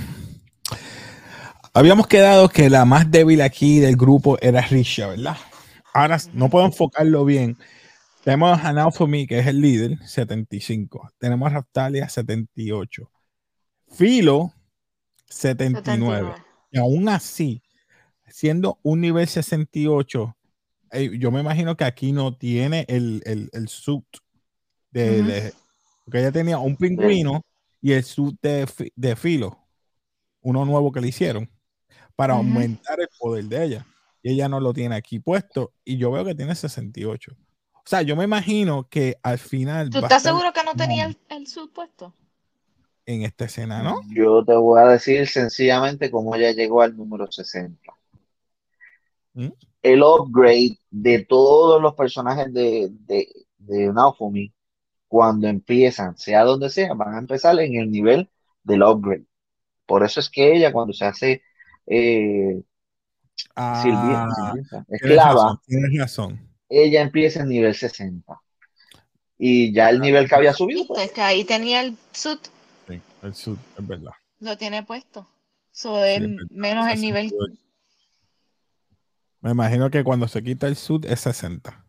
Habíamos 1.77 2.07
quedado 2.07 2.49
que 2.49 2.71
la 2.71 2.85
más 2.85 3.11
débil 3.11 3.39
aquí 3.39 3.77
del 3.79 3.97
grupo 3.97 4.39
era 4.41 4.61
Risha, 4.61 5.09
¿verdad? 5.09 5.37
Ahora 5.93 6.17
no 6.33 6.49
puedo 6.49 6.65
enfocarlo 6.65 7.23
bien. 7.23 7.55
Tenemos 8.23 8.59
a 8.63 8.73
Naofumi, 8.73 9.27
que 9.27 9.37
es 9.37 9.45
el 9.45 9.61
líder, 9.61 9.99
75. 10.03 11.11
Tenemos 11.19 11.45
a 11.51 11.53
Raptalia, 11.53 12.09
78. 12.09 13.11
Filo, 13.91 14.51
79. 15.29 16.33
Y 16.71 16.79
aún 16.79 17.09
así, 17.09 17.61
siendo 18.27 18.79
un 18.81 19.01
nivel 19.01 19.27
68, 19.27 20.35
yo 21.19 21.31
me 21.31 21.41
imagino 21.41 21.77
que 21.77 21.83
aquí 21.83 22.11
no 22.11 22.35
tiene 22.35 22.85
el, 22.87 23.21
el, 23.23 23.51
el 23.53 23.67
suit 23.67 24.03
de, 24.89 25.53
porque 26.03 26.21
ella 26.21 26.31
tenía 26.31 26.57
un 26.57 26.75
pingüino 26.75 27.43
y 27.83 27.91
el 27.91 28.03
suit 28.03 28.35
de, 28.41 29.15
filo, 29.15 29.59
uno 30.41 30.65
nuevo 30.65 30.91
que 30.91 31.01
le 31.01 31.09
hicieron, 31.09 31.47
para 32.17 32.33
aumentar 32.33 32.99
el 32.99 33.07
poder 33.19 33.45
de 33.45 33.63
ella. 33.63 33.85
y 34.23 34.33
ella 34.33 34.49
no 34.49 34.59
lo 34.59 34.73
tiene 34.73 34.95
aquí 34.95 35.19
puesto 35.19 35.71
y 35.85 35.97
yo 35.97 36.11
veo 36.11 36.25
que 36.25 36.33
tiene 36.33 36.55
68. 36.55 37.31
O 37.31 37.81
sea, 37.85 38.01
yo 38.01 38.15
me 38.17 38.23
imagino 38.23 38.87
que 38.89 39.17
al 39.21 39.37
final... 39.37 39.91
¿Tú 39.91 39.99
estás 39.99 40.23
seguro 40.23 40.51
que 40.51 40.63
no 40.63 40.73
tenía 40.73 41.05
el, 41.05 41.15
el 41.29 41.45
puesto? 41.69 42.13
En 43.05 43.21
esta 43.21 43.45
escena, 43.45 43.83
¿no? 43.83 44.01
Yo 44.09 44.43
te 44.43 44.55
voy 44.55 44.81
a 44.81 44.87
decir 44.87 45.27
sencillamente 45.27 46.11
cómo 46.11 46.35
ella 46.35 46.51
llegó 46.51 46.81
al 46.81 46.97
número 46.97 47.31
60. 47.31 47.79
¿Mm? 49.35 49.49
El 49.83 50.03
upgrade 50.03 50.79
de 50.89 51.23
todos 51.23 51.79
los 51.81 51.93
personajes 51.93 52.51
de, 52.51 52.89
de, 52.91 53.29
de 53.59 53.93
Naofumi, 53.93 54.51
cuando 55.07 55.47
empiezan, 55.47 56.17
sea 56.17 56.43
donde 56.43 56.71
sea, 56.71 56.93
van 56.95 57.13
a 57.13 57.19
empezar 57.19 57.57
en 57.59 57.75
el 57.75 57.91
nivel 57.91 58.27
del 58.63 58.81
upgrade. 58.81 59.25
Por 59.85 60.03
eso 60.03 60.19
es 60.19 60.29
que 60.29 60.57
ella 60.57 60.73
cuando 60.73 60.93
se 60.93 61.05
hace 61.05 61.41
eh, 61.87 62.61
ah, 63.55 64.53
esclava, 64.89 65.61
ella 66.69 67.01
empieza 67.01 67.41
en 67.41 67.49
nivel 67.49 67.73
60. 67.73 68.41
Y 69.39 69.71
ya 69.71 69.89
el 69.89 70.01
nivel 70.01 70.27
que 70.27 70.35
había 70.35 70.53
subido. 70.53 70.85
Pues. 70.87 71.05
Es 71.05 71.11
que 71.11 71.21
ahí 71.21 71.43
tenía 71.43 71.81
el 71.81 71.95
suit. 72.11 72.39
Sí, 72.87 73.01
el 73.21 73.33
suit, 73.33 73.59
es 73.77 73.87
verdad. 73.87 74.11
Lo 74.39 74.57
tiene 74.57 74.83
puesto. 74.83 75.27
So, 75.71 76.03
es 76.03 76.21
menos 76.49 76.87
el 76.91 77.01
nivel. 77.01 77.31
Me 79.41 79.51
imagino 79.51 79.89
que 79.91 80.03
cuando 80.03 80.27
se 80.27 80.43
quita 80.43 80.67
el 80.67 80.75
suit 80.75 81.05
es 81.05 81.19
60. 81.21 81.85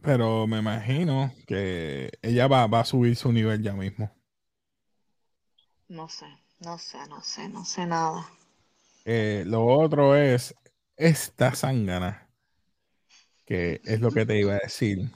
Pero 0.00 0.46
me 0.46 0.58
imagino 0.58 1.32
que 1.46 2.10
ella 2.22 2.46
va, 2.46 2.66
va 2.66 2.80
a 2.80 2.84
subir 2.84 3.14
su 3.16 3.32
nivel 3.32 3.62
ya 3.62 3.74
mismo. 3.74 4.10
No 5.88 6.08
sé, 6.08 6.26
no 6.60 6.78
sé, 6.78 6.98
no 7.08 7.22
sé, 7.22 7.48
no 7.48 7.64
sé 7.64 7.86
nada. 7.86 8.26
Eh, 9.04 9.44
lo 9.46 9.64
otro 9.66 10.16
es 10.16 10.52
esta 10.96 11.54
zángana, 11.54 12.28
que 13.44 13.80
es 13.84 14.00
lo 14.00 14.10
que 14.10 14.26
te 14.26 14.36
iba 14.38 14.54
a 14.54 14.58
decir. 14.58 15.08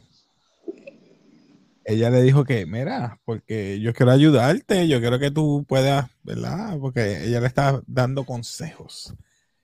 Ella 1.84 2.10
le 2.10 2.22
dijo 2.22 2.44
que, 2.44 2.66
mira, 2.66 3.20
porque 3.24 3.80
yo 3.80 3.92
quiero 3.92 4.12
ayudarte, 4.12 4.86
yo 4.86 5.00
quiero 5.00 5.18
que 5.18 5.32
tú 5.32 5.64
puedas, 5.66 6.08
¿verdad? 6.22 6.78
Porque 6.78 7.24
ella 7.24 7.40
le 7.40 7.48
está 7.48 7.82
dando 7.88 8.24
consejos. 8.24 9.12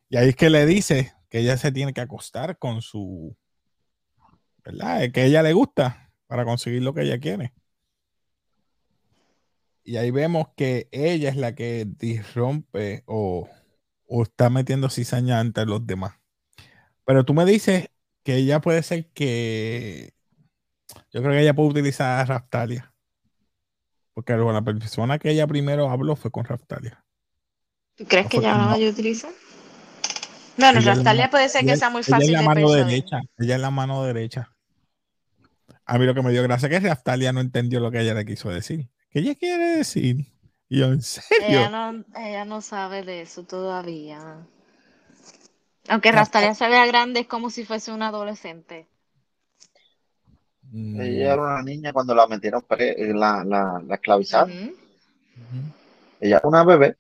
Y 0.09 0.17
ahí 0.17 0.31
es 0.31 0.37
que 0.37 0.51
le 0.51 0.67
dice 0.67 1.13
que 1.29 1.39
ella 1.39 1.57
se 1.57 1.71
tiene 1.71 1.93
que 1.93 2.01
acostar 2.01 2.59
con 2.59 2.83
su, 2.83 3.37
¿verdad? 4.65 5.09
Que 5.13 5.27
ella 5.27 5.45
le 5.45 5.53
gusta 5.53 6.11
para 6.27 6.45
conseguir 6.45 6.83
lo 6.83 6.93
que 6.95 7.03
ella 7.03 7.21
quiere. 7.21 7.53
Y 9.89 9.99
ahí 9.99 10.11
vemos 10.11 10.49
que 10.57 10.89
ella 10.91 11.29
es 11.29 11.37
la 11.37 11.55
que 11.55 11.87
disrompe 11.87 13.05
o, 13.07 13.49
está 14.09 14.51
metiendo 14.51 14.91
cizaña 14.91 15.41
entre 15.41 15.65
los 15.65 15.87
demás. 15.87 16.15
Pero 17.05 17.25
tú 17.25 17.35
me 17.35 17.45
dices 17.45 17.89
que 18.25 18.35
ella 18.35 18.61
puede 18.61 18.83
ser 18.83 19.07
que. 19.13 20.13
Yo 21.13 21.23
creo 21.23 21.31
que 21.31 21.41
ella 21.41 21.55
puede 21.55 21.69
utilizar 21.69 22.19
a 22.19 22.25
Raftalia. 22.25 22.93
Porque 24.13 24.37
la 24.37 24.63
persona 24.63 25.21
que 25.21 25.31
ella 25.31 25.47
primero 25.47 25.89
habló 25.89 26.17
fue 26.17 26.33
con 26.33 26.45
Raftalia. 26.45 27.05
¿Tú 27.95 28.07
crees 28.07 28.27
que 28.27 28.39
ella 28.39 28.55
no 28.55 28.65
la 28.65 28.71
vaya 28.73 28.89
a 28.89 28.91
utilizar? 28.91 29.31
Bueno, 30.57 30.81
Raftalia 30.81 31.31
puede 31.31 31.49
ser 31.49 31.65
que 31.65 31.77
sea 31.77 31.91
muy 31.91 32.03
fácil 32.03 32.31
ella 32.31 32.41
es 32.41 32.45
la 32.45 32.55
mano 32.55 32.73
derecha. 32.73 33.21
Ella 33.39 33.55
es 33.55 33.61
la 33.61 33.71
mano 33.71 34.03
derecha. 34.03 34.53
A 35.85 35.97
mí 35.97 36.07
lo 36.07 36.15
que 36.15 36.23
me 36.23 36.33
dio 36.33 36.43
gracia 36.43 36.67
es 36.67 36.81
que 36.81 36.89
Raftalia 36.89 37.33
no 37.33 37.39
entendió 37.39 37.79
lo 37.79 37.93
que 37.93 38.01
ella 38.01 38.15
le 38.15 38.27
quiso 38.27 38.51
decir. 38.51 38.89
¿Qué 39.17 39.21
ella 39.21 39.35
quiere 39.35 39.79
decir? 39.79 40.27
Y 40.69 40.81
yo, 40.81 40.89
¿en 40.89 41.01
serio? 41.01 42.05
Ella 42.15 42.45
no, 42.45 42.61
sabe 42.61 43.03
de 43.03 43.23
eso 43.23 43.45
todavía. 43.45 44.47
Aunque 45.89 46.13
Rastalia 46.13 46.53
se 46.53 46.69
vea 46.69 46.85
grande, 46.85 47.21
es 47.21 47.27
como 47.27 47.49
si 47.49 47.65
fuese 47.65 47.93
una 47.93 48.09
adolescente. 48.09 48.87
Mm. 50.65 51.01
Ella 51.01 51.33
era 51.33 51.43
una 51.43 51.63
niña 51.63 51.95
cuando 51.95 52.15
la 52.15 52.27
metieron, 52.27 52.63
eh, 52.79 53.15
la, 53.15 53.43
la, 53.43 53.83
la 53.87 53.95
esclavizaron. 53.95 54.77
Ella 56.21 56.37
es 56.37 56.45
una 56.45 56.63
bebé. 56.63 56.99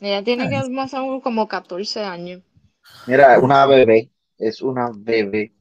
Ella 0.00 0.24
tiene 0.24 0.48
que 0.48 0.68
más 0.68 0.90
como 1.22 1.46
14 1.46 2.02
años. 2.02 2.42
Mira, 3.06 3.38
una 3.38 3.66
bebé. 3.66 4.10
Es 4.36 4.60
una 4.60 4.90
bebé. 4.92 5.52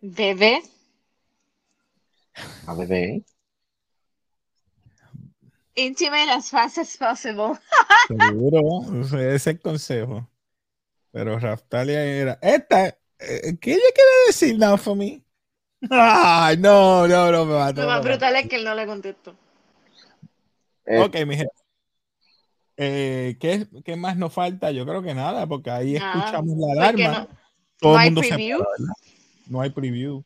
¿Bebé? 0.00 0.62
Una 2.62 2.74
bebé. 2.74 3.24
Intimate 5.76 6.30
as 6.30 6.50
fast 6.50 6.78
as 6.78 6.96
possible. 6.96 7.58
Seguro, 8.08 9.00
ese 9.00 9.34
es 9.34 9.46
el 9.48 9.60
consejo. 9.60 10.28
Pero 11.10 11.38
Raftalia 11.38 12.04
era. 12.04 12.38
Esta, 12.40 12.86
eh, 12.86 13.56
¿qué 13.60 13.72
ella 13.72 13.82
quiere 13.94 14.10
decir 14.26 14.58
now 14.58 14.76
for 14.76 14.96
me? 14.96 15.22
Ay, 15.90 16.56
no, 16.56 17.06
no, 17.06 17.30
no 17.30 17.44
me 17.44 17.52
va 17.54 17.66
a 17.68 17.72
Lo 17.72 17.86
más 17.86 18.02
brutal 18.02 18.36
es 18.36 18.48
que 18.48 18.56
él 18.56 18.64
no 18.64 18.74
le 18.74 18.86
contestó. 18.86 19.36
Eh, 20.86 21.00
ok, 21.00 21.14
mi 21.26 21.36
gente. 21.36 21.52
Eh, 22.76 23.36
¿qué, 23.40 23.66
¿qué, 23.84 23.96
más 23.96 24.16
nos 24.16 24.32
falta? 24.32 24.70
Yo 24.70 24.84
creo 24.84 25.02
que 25.02 25.14
nada, 25.14 25.46
porque 25.46 25.70
ahí 25.70 25.96
escuchamos 25.96 26.56
la 26.56 26.72
alarma. 26.72 27.20
No, 27.20 27.28
Todo 27.78 27.98
el 27.98 28.04
mundo 28.06 28.20
preview. 28.20 28.58
Se 28.58 29.50
no 29.50 29.60
hay 29.60 29.70
preview. 29.70 30.24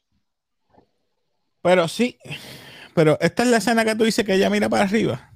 Pero 1.61 1.89
sí, 1.89 2.19
pero 2.95 3.19
esta 3.21 3.43
es 3.43 3.49
la 3.49 3.59
escena 3.59 3.85
que 3.85 3.95
tú 3.95 4.05
dices 4.05 4.25
que 4.25 4.35
ella 4.35 4.49
mira 4.49 4.69
para 4.69 4.85
arriba. 4.85 5.28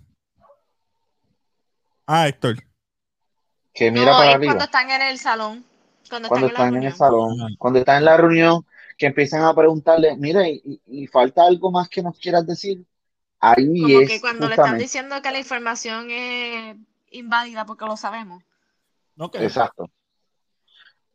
Ah, 2.14 2.28
Héctor. 2.28 2.56
Que 3.72 3.90
mira 3.90 4.12
para 4.12 4.32
arriba. 4.32 4.52
Cuando 4.52 4.64
están 4.64 4.90
en 4.90 5.00
el 5.00 5.18
salón. 5.18 5.64
Cuando, 6.10 6.28
están, 6.46 6.76
en, 6.76 6.82
el 6.82 6.92
salón. 6.92 7.56
Cuando 7.56 7.78
están 7.78 7.96
en 7.96 8.04
la 8.04 8.18
reunión, 8.18 8.66
que 8.98 9.06
empiezan 9.06 9.44
a 9.44 9.54
preguntarle, 9.54 10.14
mira, 10.18 10.42
y, 10.46 11.06
falta 11.06 11.46
algo 11.46 11.70
más 11.70 11.88
que 11.88 12.02
nos 12.02 12.18
quieras 12.18 12.46
decir. 12.46 12.84
Ahí 13.40 13.80
Como 13.80 14.00
es. 14.00 14.10
que 14.10 14.20
cuando 14.20 14.46
le 14.46 14.56
están 14.56 14.76
diciendo 14.76 15.22
que 15.22 15.30
la 15.30 15.38
información 15.38 16.10
es 16.10 16.76
inválida 17.12 17.64
porque 17.64 17.86
lo 17.86 17.96
sabemos. 17.96 18.42
Exacto. 19.32 19.88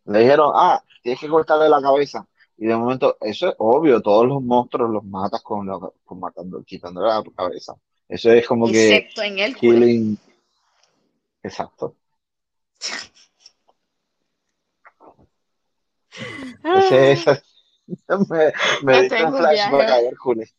Le 0.06 0.20
dijeron, 0.22 0.52
ah, 0.56 0.84
tienes 1.04 1.22
que 1.22 1.28
cortarle 1.28 1.70
la 1.70 1.80
cabeza. 1.80 2.26
Y 2.58 2.66
de 2.66 2.76
momento, 2.76 3.18
eso 3.22 3.50
es 3.50 3.56
obvio, 3.60 4.02
todos 4.02 4.26
los 4.26 4.42
monstruos 4.42 4.90
los 4.90 5.04
matas 5.04 5.44
con, 5.44 5.68
con 6.04 6.20
matando, 6.20 6.64
quitándole 6.64 7.08
la 7.08 7.24
cabeza. 7.36 7.76
Eso 8.10 8.32
es 8.32 8.48
como 8.48 8.66
que. 8.66 8.98
Excepto 8.98 9.22
en 9.22 9.38
el 9.38 9.56
killing, 9.56 10.18
Exacto. 11.44 11.96
Ese, 16.64 17.12
ese, 17.12 17.44
me, 18.30 18.52
me 18.84 19.02
diste 19.02 19.24
un 19.24 19.38
flashback 19.38 19.90
a 19.90 20.02
Hércules. 20.02 20.56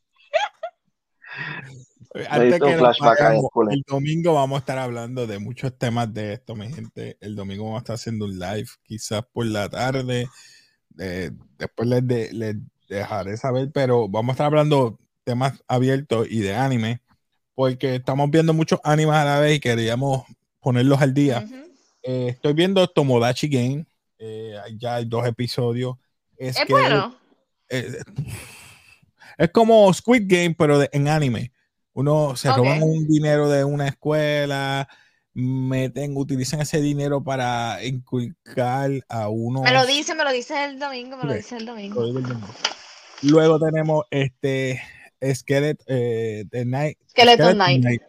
Antes 2.29 2.61
que 2.61 2.77
vayamos, 2.77 3.51
el 3.71 3.83
domingo 3.87 4.35
vamos 4.35 4.57
a 4.57 4.61
estar 4.61 4.79
hablando 4.79 5.27
de 5.27 5.39
muchos 5.39 5.77
temas 5.77 6.13
de 6.13 6.35
esto, 6.35 6.55
mi 6.57 6.73
gente. 6.73 7.17
El 7.21 7.37
domingo 7.37 7.65
vamos 7.65 7.79
a 7.79 7.81
estar 7.81 7.95
haciendo 7.95 8.25
un 8.25 8.39
live, 8.39 8.69
quizás 8.83 9.23
por 9.33 9.47
la 9.47 9.69
tarde. 9.69 10.29
después 10.95 11.89
les, 11.89 12.33
les, 12.33 12.57
dejaré 12.89 13.37
saber, 13.37 13.71
pero 13.73 14.09
vamos 14.09 14.31
a 14.31 14.33
estar 14.33 14.47
hablando 14.47 14.99
temas 15.23 15.63
abiertos 15.69 16.27
y 16.31 16.41
de 16.41 16.55
anime, 16.55 17.03
porque 17.55 17.97
estamos 17.97 18.31
viendo 18.31 18.55
muchos 18.55 18.81
animes 18.83 19.15
a 19.15 19.25
la 19.27 19.41
vez 19.41 19.57
y 19.57 19.61
queríamos 19.61 20.25
ponerlos 20.61 21.01
al 21.01 21.15
día. 21.15 21.47
Eh, 22.03 22.29
estoy 22.31 22.53
viendo 22.53 22.87
Tomodachi 22.87 23.49
Game. 23.49 23.87
Eh, 24.19 24.55
ya 24.77 24.97
hay 24.97 25.05
dos 25.05 25.27
episodios. 25.27 25.97
Es, 26.37 26.57
bueno. 26.69 27.17
Eh, 27.69 27.99
es 29.37 29.51
como 29.51 29.93
Squid 29.93 30.25
Game, 30.27 30.55
pero 30.59 30.81
en 30.91 31.09
anime. 31.09 31.53
Uno 31.93 32.37
se 32.37 32.49
roba 32.49 32.77
un 32.77 33.09
dinero 33.09 33.49
de 33.49 33.65
una 33.65 33.89
escuela, 33.89 34.89
meten, 35.35 36.17
utilizan 36.17 36.61
ese 36.61 36.81
dinero 36.81 37.25
para 37.25 37.85
inculcar 37.85 38.93
a 39.09 39.29
uno. 39.29 39.63
Me 39.63 39.73
lo 39.73 39.85
dice, 39.85 40.15
me 40.15 40.23
lo 40.23 40.31
dice 40.31 40.65
el 40.65 40.79
domingo, 40.79 41.17
me 41.17 41.25
lo 41.25 41.35
dice 41.35 41.57
el 41.57 41.67
domingo. 41.67 42.05
Luego 43.23 43.59
tenemos 43.59 44.05
este 44.13 44.81
Skeleton, 45.21 45.85
eh, 45.89 46.45
Night. 46.65 46.99
Skeleton, 47.11 47.59
Night. 47.59 48.03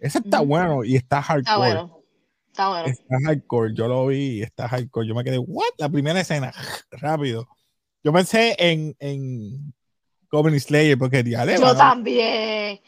Ese 0.00 0.18
está 0.18 0.40
bueno 0.40 0.84
y 0.84 0.96
está 0.96 1.22
hardcore. 1.22 1.40
Está 1.40 1.56
bueno. 1.56 2.00
Está 2.48 2.68
bueno. 2.68 2.86
Está 2.86 3.16
hardcore. 3.24 3.74
Yo 3.74 3.88
lo 3.88 4.06
vi 4.06 4.38
y 4.38 4.42
está 4.42 4.68
hardcore. 4.68 5.06
Yo 5.06 5.14
me 5.14 5.24
quedé, 5.24 5.38
¿what? 5.38 5.64
La 5.78 5.88
primera 5.88 6.20
escena, 6.20 6.52
rápido. 6.90 7.48
Yo 8.02 8.12
pensé 8.12 8.54
en, 8.58 8.94
en 8.98 9.74
Goblin 10.30 10.60
Slayer 10.60 10.98
porque 10.98 11.22
ya 11.24 11.44
Yo 11.56 11.76
también. 11.76 12.80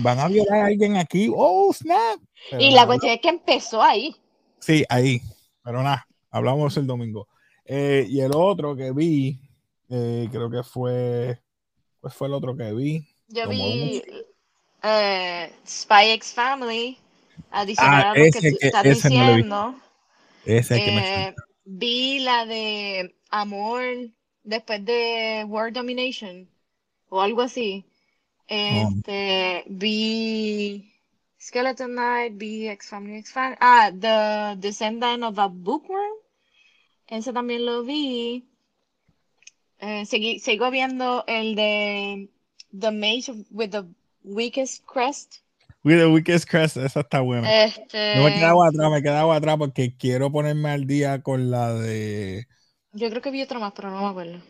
Van 0.00 0.18
a 0.20 0.28
violar 0.28 0.60
a 0.60 0.66
alguien 0.66 0.96
aquí. 0.96 1.30
Oh, 1.34 1.72
snap. 1.72 2.20
y 2.58 2.70
la 2.70 2.86
cuestión 2.86 3.12
es 3.12 3.20
que 3.20 3.28
empezó 3.28 3.82
ahí. 3.82 4.16
Sí, 4.60 4.84
ahí. 4.88 5.20
Pero 5.62 5.82
nada, 5.82 6.06
hablamos 6.30 6.76
el 6.76 6.86
domingo. 6.86 7.28
Eh, 7.64 8.06
y 8.08 8.20
el 8.20 8.32
otro 8.34 8.76
que 8.76 8.92
vi, 8.92 9.40
eh, 9.88 10.28
creo 10.30 10.50
que 10.50 10.62
fue. 10.62 11.40
Pues 12.00 12.14
fue 12.14 12.28
el 12.28 12.34
otro 12.34 12.56
que 12.56 12.72
vi. 12.72 13.06
Yo 13.28 13.48
vi 13.48 14.02
uh, 14.84 15.50
Spy 15.66 16.10
X 16.12 16.32
Family. 16.32 16.98
adicional 17.50 18.02
a 18.02 18.08
lo 18.08 18.14
que, 18.14 18.50
tú 18.50 18.56
estás 18.60 18.82
diciendo. 18.84 19.74
ese 20.44 20.84
que 20.84 20.92
me 20.92 21.28
eh, 21.28 21.34
vi 21.64 22.20
la 22.20 22.44
de 22.46 23.14
Amor 23.30 24.10
después 24.42 24.84
de 24.84 25.44
World 25.48 25.74
Domination 25.74 26.48
o 27.08 27.20
algo 27.20 27.42
así. 27.42 27.84
Oh. 28.50 28.92
Este, 28.98 29.64
vi 29.68 30.92
Skeleton 31.40 31.92
Knight, 31.92 32.34
vi 32.36 32.68
X 32.68 32.88
Family 32.88 33.18
X 33.18 33.32
Family. 33.32 33.56
Ah, 33.60 33.90
The 33.92 34.56
Descendant 34.60 35.22
of 35.24 35.38
a 35.38 35.48
Bookworm. 35.48 36.18
Ese 37.06 37.32
también 37.32 37.64
lo 37.64 37.84
vi. 37.84 38.48
Eh, 39.78 40.06
sigo 40.06 40.70
viendo 40.70 41.24
el 41.26 41.54
de 41.54 42.28
The 42.78 42.90
Mage 42.90 43.32
with 43.50 43.70
the 43.70 43.84
Weakest 44.24 44.84
Crest. 44.86 45.36
With 45.84 45.98
the 45.98 46.06
Weakest 46.06 46.48
Crest, 46.48 46.78
esa 46.78 47.00
está 47.00 47.20
buena. 47.20 47.64
Este... 47.64 48.16
No 48.16 48.24
me 48.24 48.34
quedaba 48.34 48.68
atrás, 48.68 48.90
me 48.90 49.02
quedaba 49.02 49.36
atrás 49.36 49.56
porque 49.58 49.94
quiero 49.96 50.32
ponerme 50.32 50.70
al 50.70 50.86
día 50.86 51.22
con 51.22 51.50
la 51.50 51.74
de. 51.74 52.46
Yo 52.92 53.10
creo 53.10 53.20
que 53.20 53.30
vi 53.30 53.42
otra 53.42 53.58
más, 53.58 53.72
pero 53.76 53.90
no 53.90 54.00
me 54.00 54.08
acuerdo. 54.08 54.40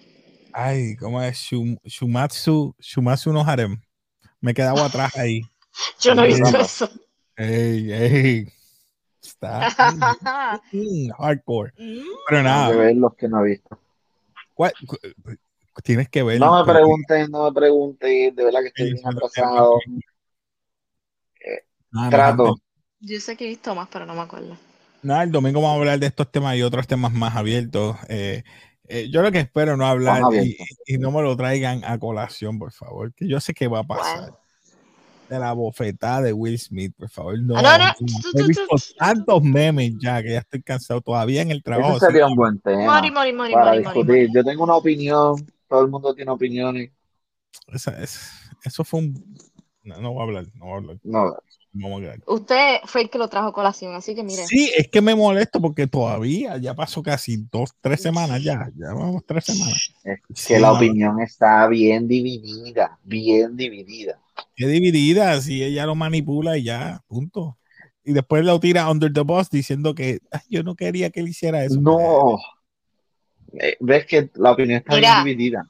Ay, 0.52 0.94
¿cómo 0.96 1.20
es? 1.20 1.50
Shumatsu, 1.84 2.76
Shumatsu 2.78 3.32
no 3.32 3.40
Harem. 3.40 3.80
Me 4.40 4.54
quedaba 4.54 4.84
atrás 4.84 5.14
ahí. 5.18 5.40
Yo 6.00 6.14
no 6.14 6.22
he 6.22 6.28
visto 6.28 6.56
eso. 6.60 6.88
Ey, 7.36 7.92
ey. 7.92 8.48
Está 9.20 9.70
hardcore. 11.18 11.72
Mm. 11.76 12.04
Pero 12.28 12.42
nada. 12.44 12.70
Que 12.70 12.76
ver 12.76 12.96
los 12.96 13.14
que 13.14 13.28
no 13.28 13.44
he 13.44 13.50
visto. 13.50 13.78
Tienes 15.82 16.08
que 16.08 16.22
ver. 16.22 16.38
No 16.38 16.64
me 16.64 16.72
pregunten, 16.72 17.30
no 17.30 17.44
me 17.44 17.52
pregunten. 17.52 18.34
De 18.34 18.44
verdad 18.44 18.60
que 18.60 18.68
estoy 18.68 18.92
bien 18.92 19.06
atrasado. 19.06 19.78
trato. 22.10 22.56
Yo 23.00 23.20
sé 23.20 23.36
que 23.36 23.44
he 23.44 23.48
visto 23.48 23.74
más, 23.74 23.88
pero 23.90 24.06
no 24.06 24.14
me 24.14 24.22
acuerdo. 24.22 24.56
Nada, 25.02 25.22
el 25.22 25.30
domingo 25.30 25.60
vamos 25.60 25.76
a 25.76 25.80
hablar 25.80 25.98
de 25.98 26.06
estos 26.06 26.30
temas 26.30 26.56
y 26.56 26.62
otros 26.62 26.86
temas 26.86 27.12
más 27.12 27.36
abiertos. 27.36 27.96
Eh, 28.08 28.42
eh, 28.88 29.08
yo 29.10 29.22
lo 29.22 29.32
que 29.32 29.40
espero 29.40 29.76
no 29.76 29.86
hablar 29.86 30.22
y, 30.86 30.98
no 30.98 31.10
me 31.10 31.22
lo 31.22 31.36
traigan 31.36 31.84
a 31.84 31.98
colación, 31.98 32.58
por 32.58 32.72
favor, 32.72 33.12
que 33.14 33.26
yo 33.26 33.40
sé 33.40 33.54
que 33.54 33.68
va 33.68 33.80
a 33.80 33.84
pasar. 33.84 34.32
De 35.28 35.38
la 35.38 35.54
bofetada 35.54 36.20
de 36.20 36.32
Will 36.34 36.58
Smith, 36.58 36.94
por 36.98 37.08
favor. 37.08 37.38
No, 37.40 37.54
ah, 37.56 37.94
He 38.34 38.42
visto 38.46 38.66
tantos 38.98 39.42
memes 39.42 39.94
ya 39.98 40.22
que 40.22 40.32
ya 40.32 40.40
estoy 40.40 40.62
cansado 40.62 41.00
todavía 41.00 41.40
en 41.40 41.50
el 41.50 41.62
trabajo. 41.62 41.96
Eso 41.96 42.06
sería 42.06 42.26
un 42.26 42.36
buen 42.36 42.60
tema 42.60 43.02
para 43.52 43.72
discutir. 43.72 44.28
Yo 44.34 44.44
tengo 44.44 44.64
una 44.64 44.76
opinión, 44.76 45.36
todo 45.68 45.82
el 45.82 45.90
mundo 45.90 46.14
tiene 46.14 46.30
opiniones. 46.30 46.90
eso 48.64 48.84
fue 48.84 49.00
un. 49.00 49.36
No, 49.82 50.12
voy 50.12 50.20
a 50.20 50.24
hablar, 50.24 50.46
no 50.54 50.64
voy 50.64 50.74
a 50.74 50.76
hablar. 50.76 50.98
No, 51.02 51.36
Usted 52.26 52.76
fue 52.84 53.02
el 53.02 53.10
que 53.10 53.18
lo 53.18 53.28
trajo 53.28 53.48
a 53.48 53.52
colación, 53.52 53.94
así 53.94 54.14
que 54.14 54.22
mire. 54.22 54.46
Sí, 54.46 54.70
es 54.76 54.88
que 54.88 55.00
me 55.00 55.14
molesto 55.16 55.60
porque 55.60 55.88
todavía 55.88 56.56
ya 56.58 56.72
pasó 56.72 57.02
casi 57.02 57.48
dos, 57.50 57.70
tres 57.80 58.00
semanas 58.00 58.42
ya, 58.44 58.70
ya 58.76 58.94
vamos 58.94 59.24
tres 59.26 59.46
semanas. 59.46 59.92
Es 60.04 60.46
que 60.46 60.60
la 60.60 60.72
opinión 60.72 61.20
está 61.20 61.66
bien 61.66 62.06
dividida, 62.06 62.96
bien 63.02 63.56
dividida. 63.56 64.20
Qué 64.54 64.68
dividida, 64.68 65.40
si 65.40 65.64
ella 65.64 65.84
lo 65.84 65.96
manipula 65.96 66.56
y 66.56 66.62
ya, 66.62 67.02
punto. 67.08 67.58
Y 68.04 68.12
después 68.12 68.44
lo 68.44 68.60
tira 68.60 68.88
under 68.88 69.12
the 69.12 69.22
bus 69.22 69.50
diciendo 69.50 69.96
que 69.96 70.20
yo 70.48 70.62
no 70.62 70.76
quería 70.76 71.10
que 71.10 71.20
él 71.20 71.28
hiciera 71.28 71.64
eso. 71.64 71.80
No. 71.80 72.38
Eh, 73.60 73.76
ves 73.80 74.06
que 74.06 74.30
la 74.34 74.52
opinión 74.52 74.78
está 74.78 74.96
bien 74.96 75.24
dividida. 75.24 75.68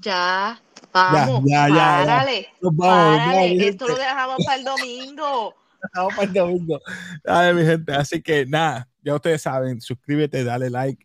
Ya, 0.00 0.60
Vamos, 0.96 1.42
ya, 1.44 1.68
ya, 1.68 1.74
párale, 1.74 2.48
párale. 2.78 3.68
Esto 3.68 3.86
lo 3.86 3.96
dejamos 3.96 4.36
para 4.46 4.58
el 4.58 4.64
domingo. 4.64 5.54
Dejamos 5.82 6.14
para 6.14 6.26
el 6.26 6.32
domingo. 6.32 6.80
Dale, 7.22 7.52
mi 7.52 7.66
gente. 7.66 7.92
Así 7.92 8.22
que 8.22 8.46
nada, 8.46 8.88
ya 9.02 9.14
ustedes 9.14 9.42
saben, 9.42 9.80
suscríbete, 9.82 10.42
dale 10.42 10.70
like. 10.70 11.04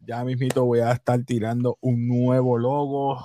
Ya 0.00 0.24
mismito 0.24 0.64
voy 0.64 0.78
a 0.78 0.92
estar 0.92 1.22
tirando 1.24 1.76
un 1.80 2.06
nuevo 2.06 2.56
logo, 2.56 3.18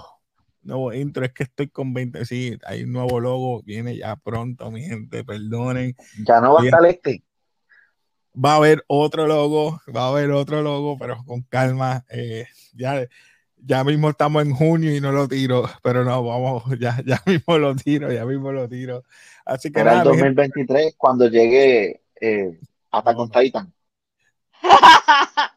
nuevo 0.63 0.91
intro. 0.91 1.23
Es 1.23 1.33
que 1.33 1.43
estoy 1.43 1.67
con 1.67 1.93
20. 1.93 2.25
Sí, 2.25 2.57
hay 2.65 2.83
un 2.83 2.93
nuevo 2.93 3.19
logo, 3.19 3.62
viene 3.62 3.95
ya 3.95 4.15
pronto, 4.15 4.71
mi 4.71 4.81
gente, 4.81 5.23
perdonen. 5.23 5.95
Ya 6.25 6.41
no 6.41 6.53
va 6.53 6.62
a 6.62 6.65
estar 6.65 6.86
este. 6.88 7.23
Va 8.43 8.54
a 8.54 8.56
haber 8.58 8.84
otro 8.88 9.26
logo, 9.26 9.82
va 9.95 10.06
a 10.06 10.10
haber 10.10 10.32
otro 10.32 10.62
logo, 10.62 10.97
pero 10.97 11.23
con 11.26 11.41
calma. 11.41 12.06
Eh, 12.10 12.45
ya 12.73 13.08
ya 13.67 13.84
mismo 13.84 14.10
estamos 14.10 14.43
en 14.45 14.54
junio 14.54 14.95
y 14.95 15.02
no 15.02 15.12
lo 15.12 15.28
tiro, 15.28 15.69
pero 15.84 16.04
no, 16.04 16.23
vamos, 16.23 16.63
ya, 16.80 17.02
ya 17.06 17.21
mismo 17.26 17.58
lo 17.58 17.76
tiro, 17.76 18.12
ya 18.12 18.26
mismo 18.26 18.52
lo 18.52 18.69
tiro. 18.69 19.04
Así 19.45 19.71
que 19.71 19.80
Era 19.80 20.00
el 20.00 20.04
2023 20.04 20.95
cuando 20.97 21.28
llegue 21.28 22.02
eh, 22.19 22.60
Attack 22.91 23.17
on 23.17 23.32
Titan. 23.32 23.73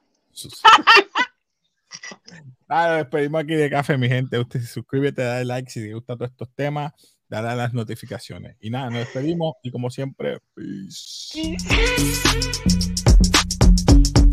Nada, 2.68 2.98
despedimos 2.98 3.42
aquí 3.42 3.54
de 3.54 3.68
café, 3.68 3.98
mi 3.98 4.08
gente. 4.08 4.38
Usted 4.38 4.60
suscríbete, 4.60 5.22
dale 5.22 5.44
like 5.44 5.68
si 5.70 5.80
te 5.80 5.92
gustan 5.92 6.16
todos 6.18 6.30
estos 6.30 6.48
temas, 6.54 6.92
dale 7.30 7.48
a 7.48 7.54
las 7.54 7.72
notificaciones. 7.72 8.56
Y 8.60 8.70
nada, 8.70 8.90
nos 8.90 8.98
despedimos 8.98 9.54
y 9.62 9.70
como 9.70 9.88
siempre, 9.88 10.40
peace. 10.54 11.56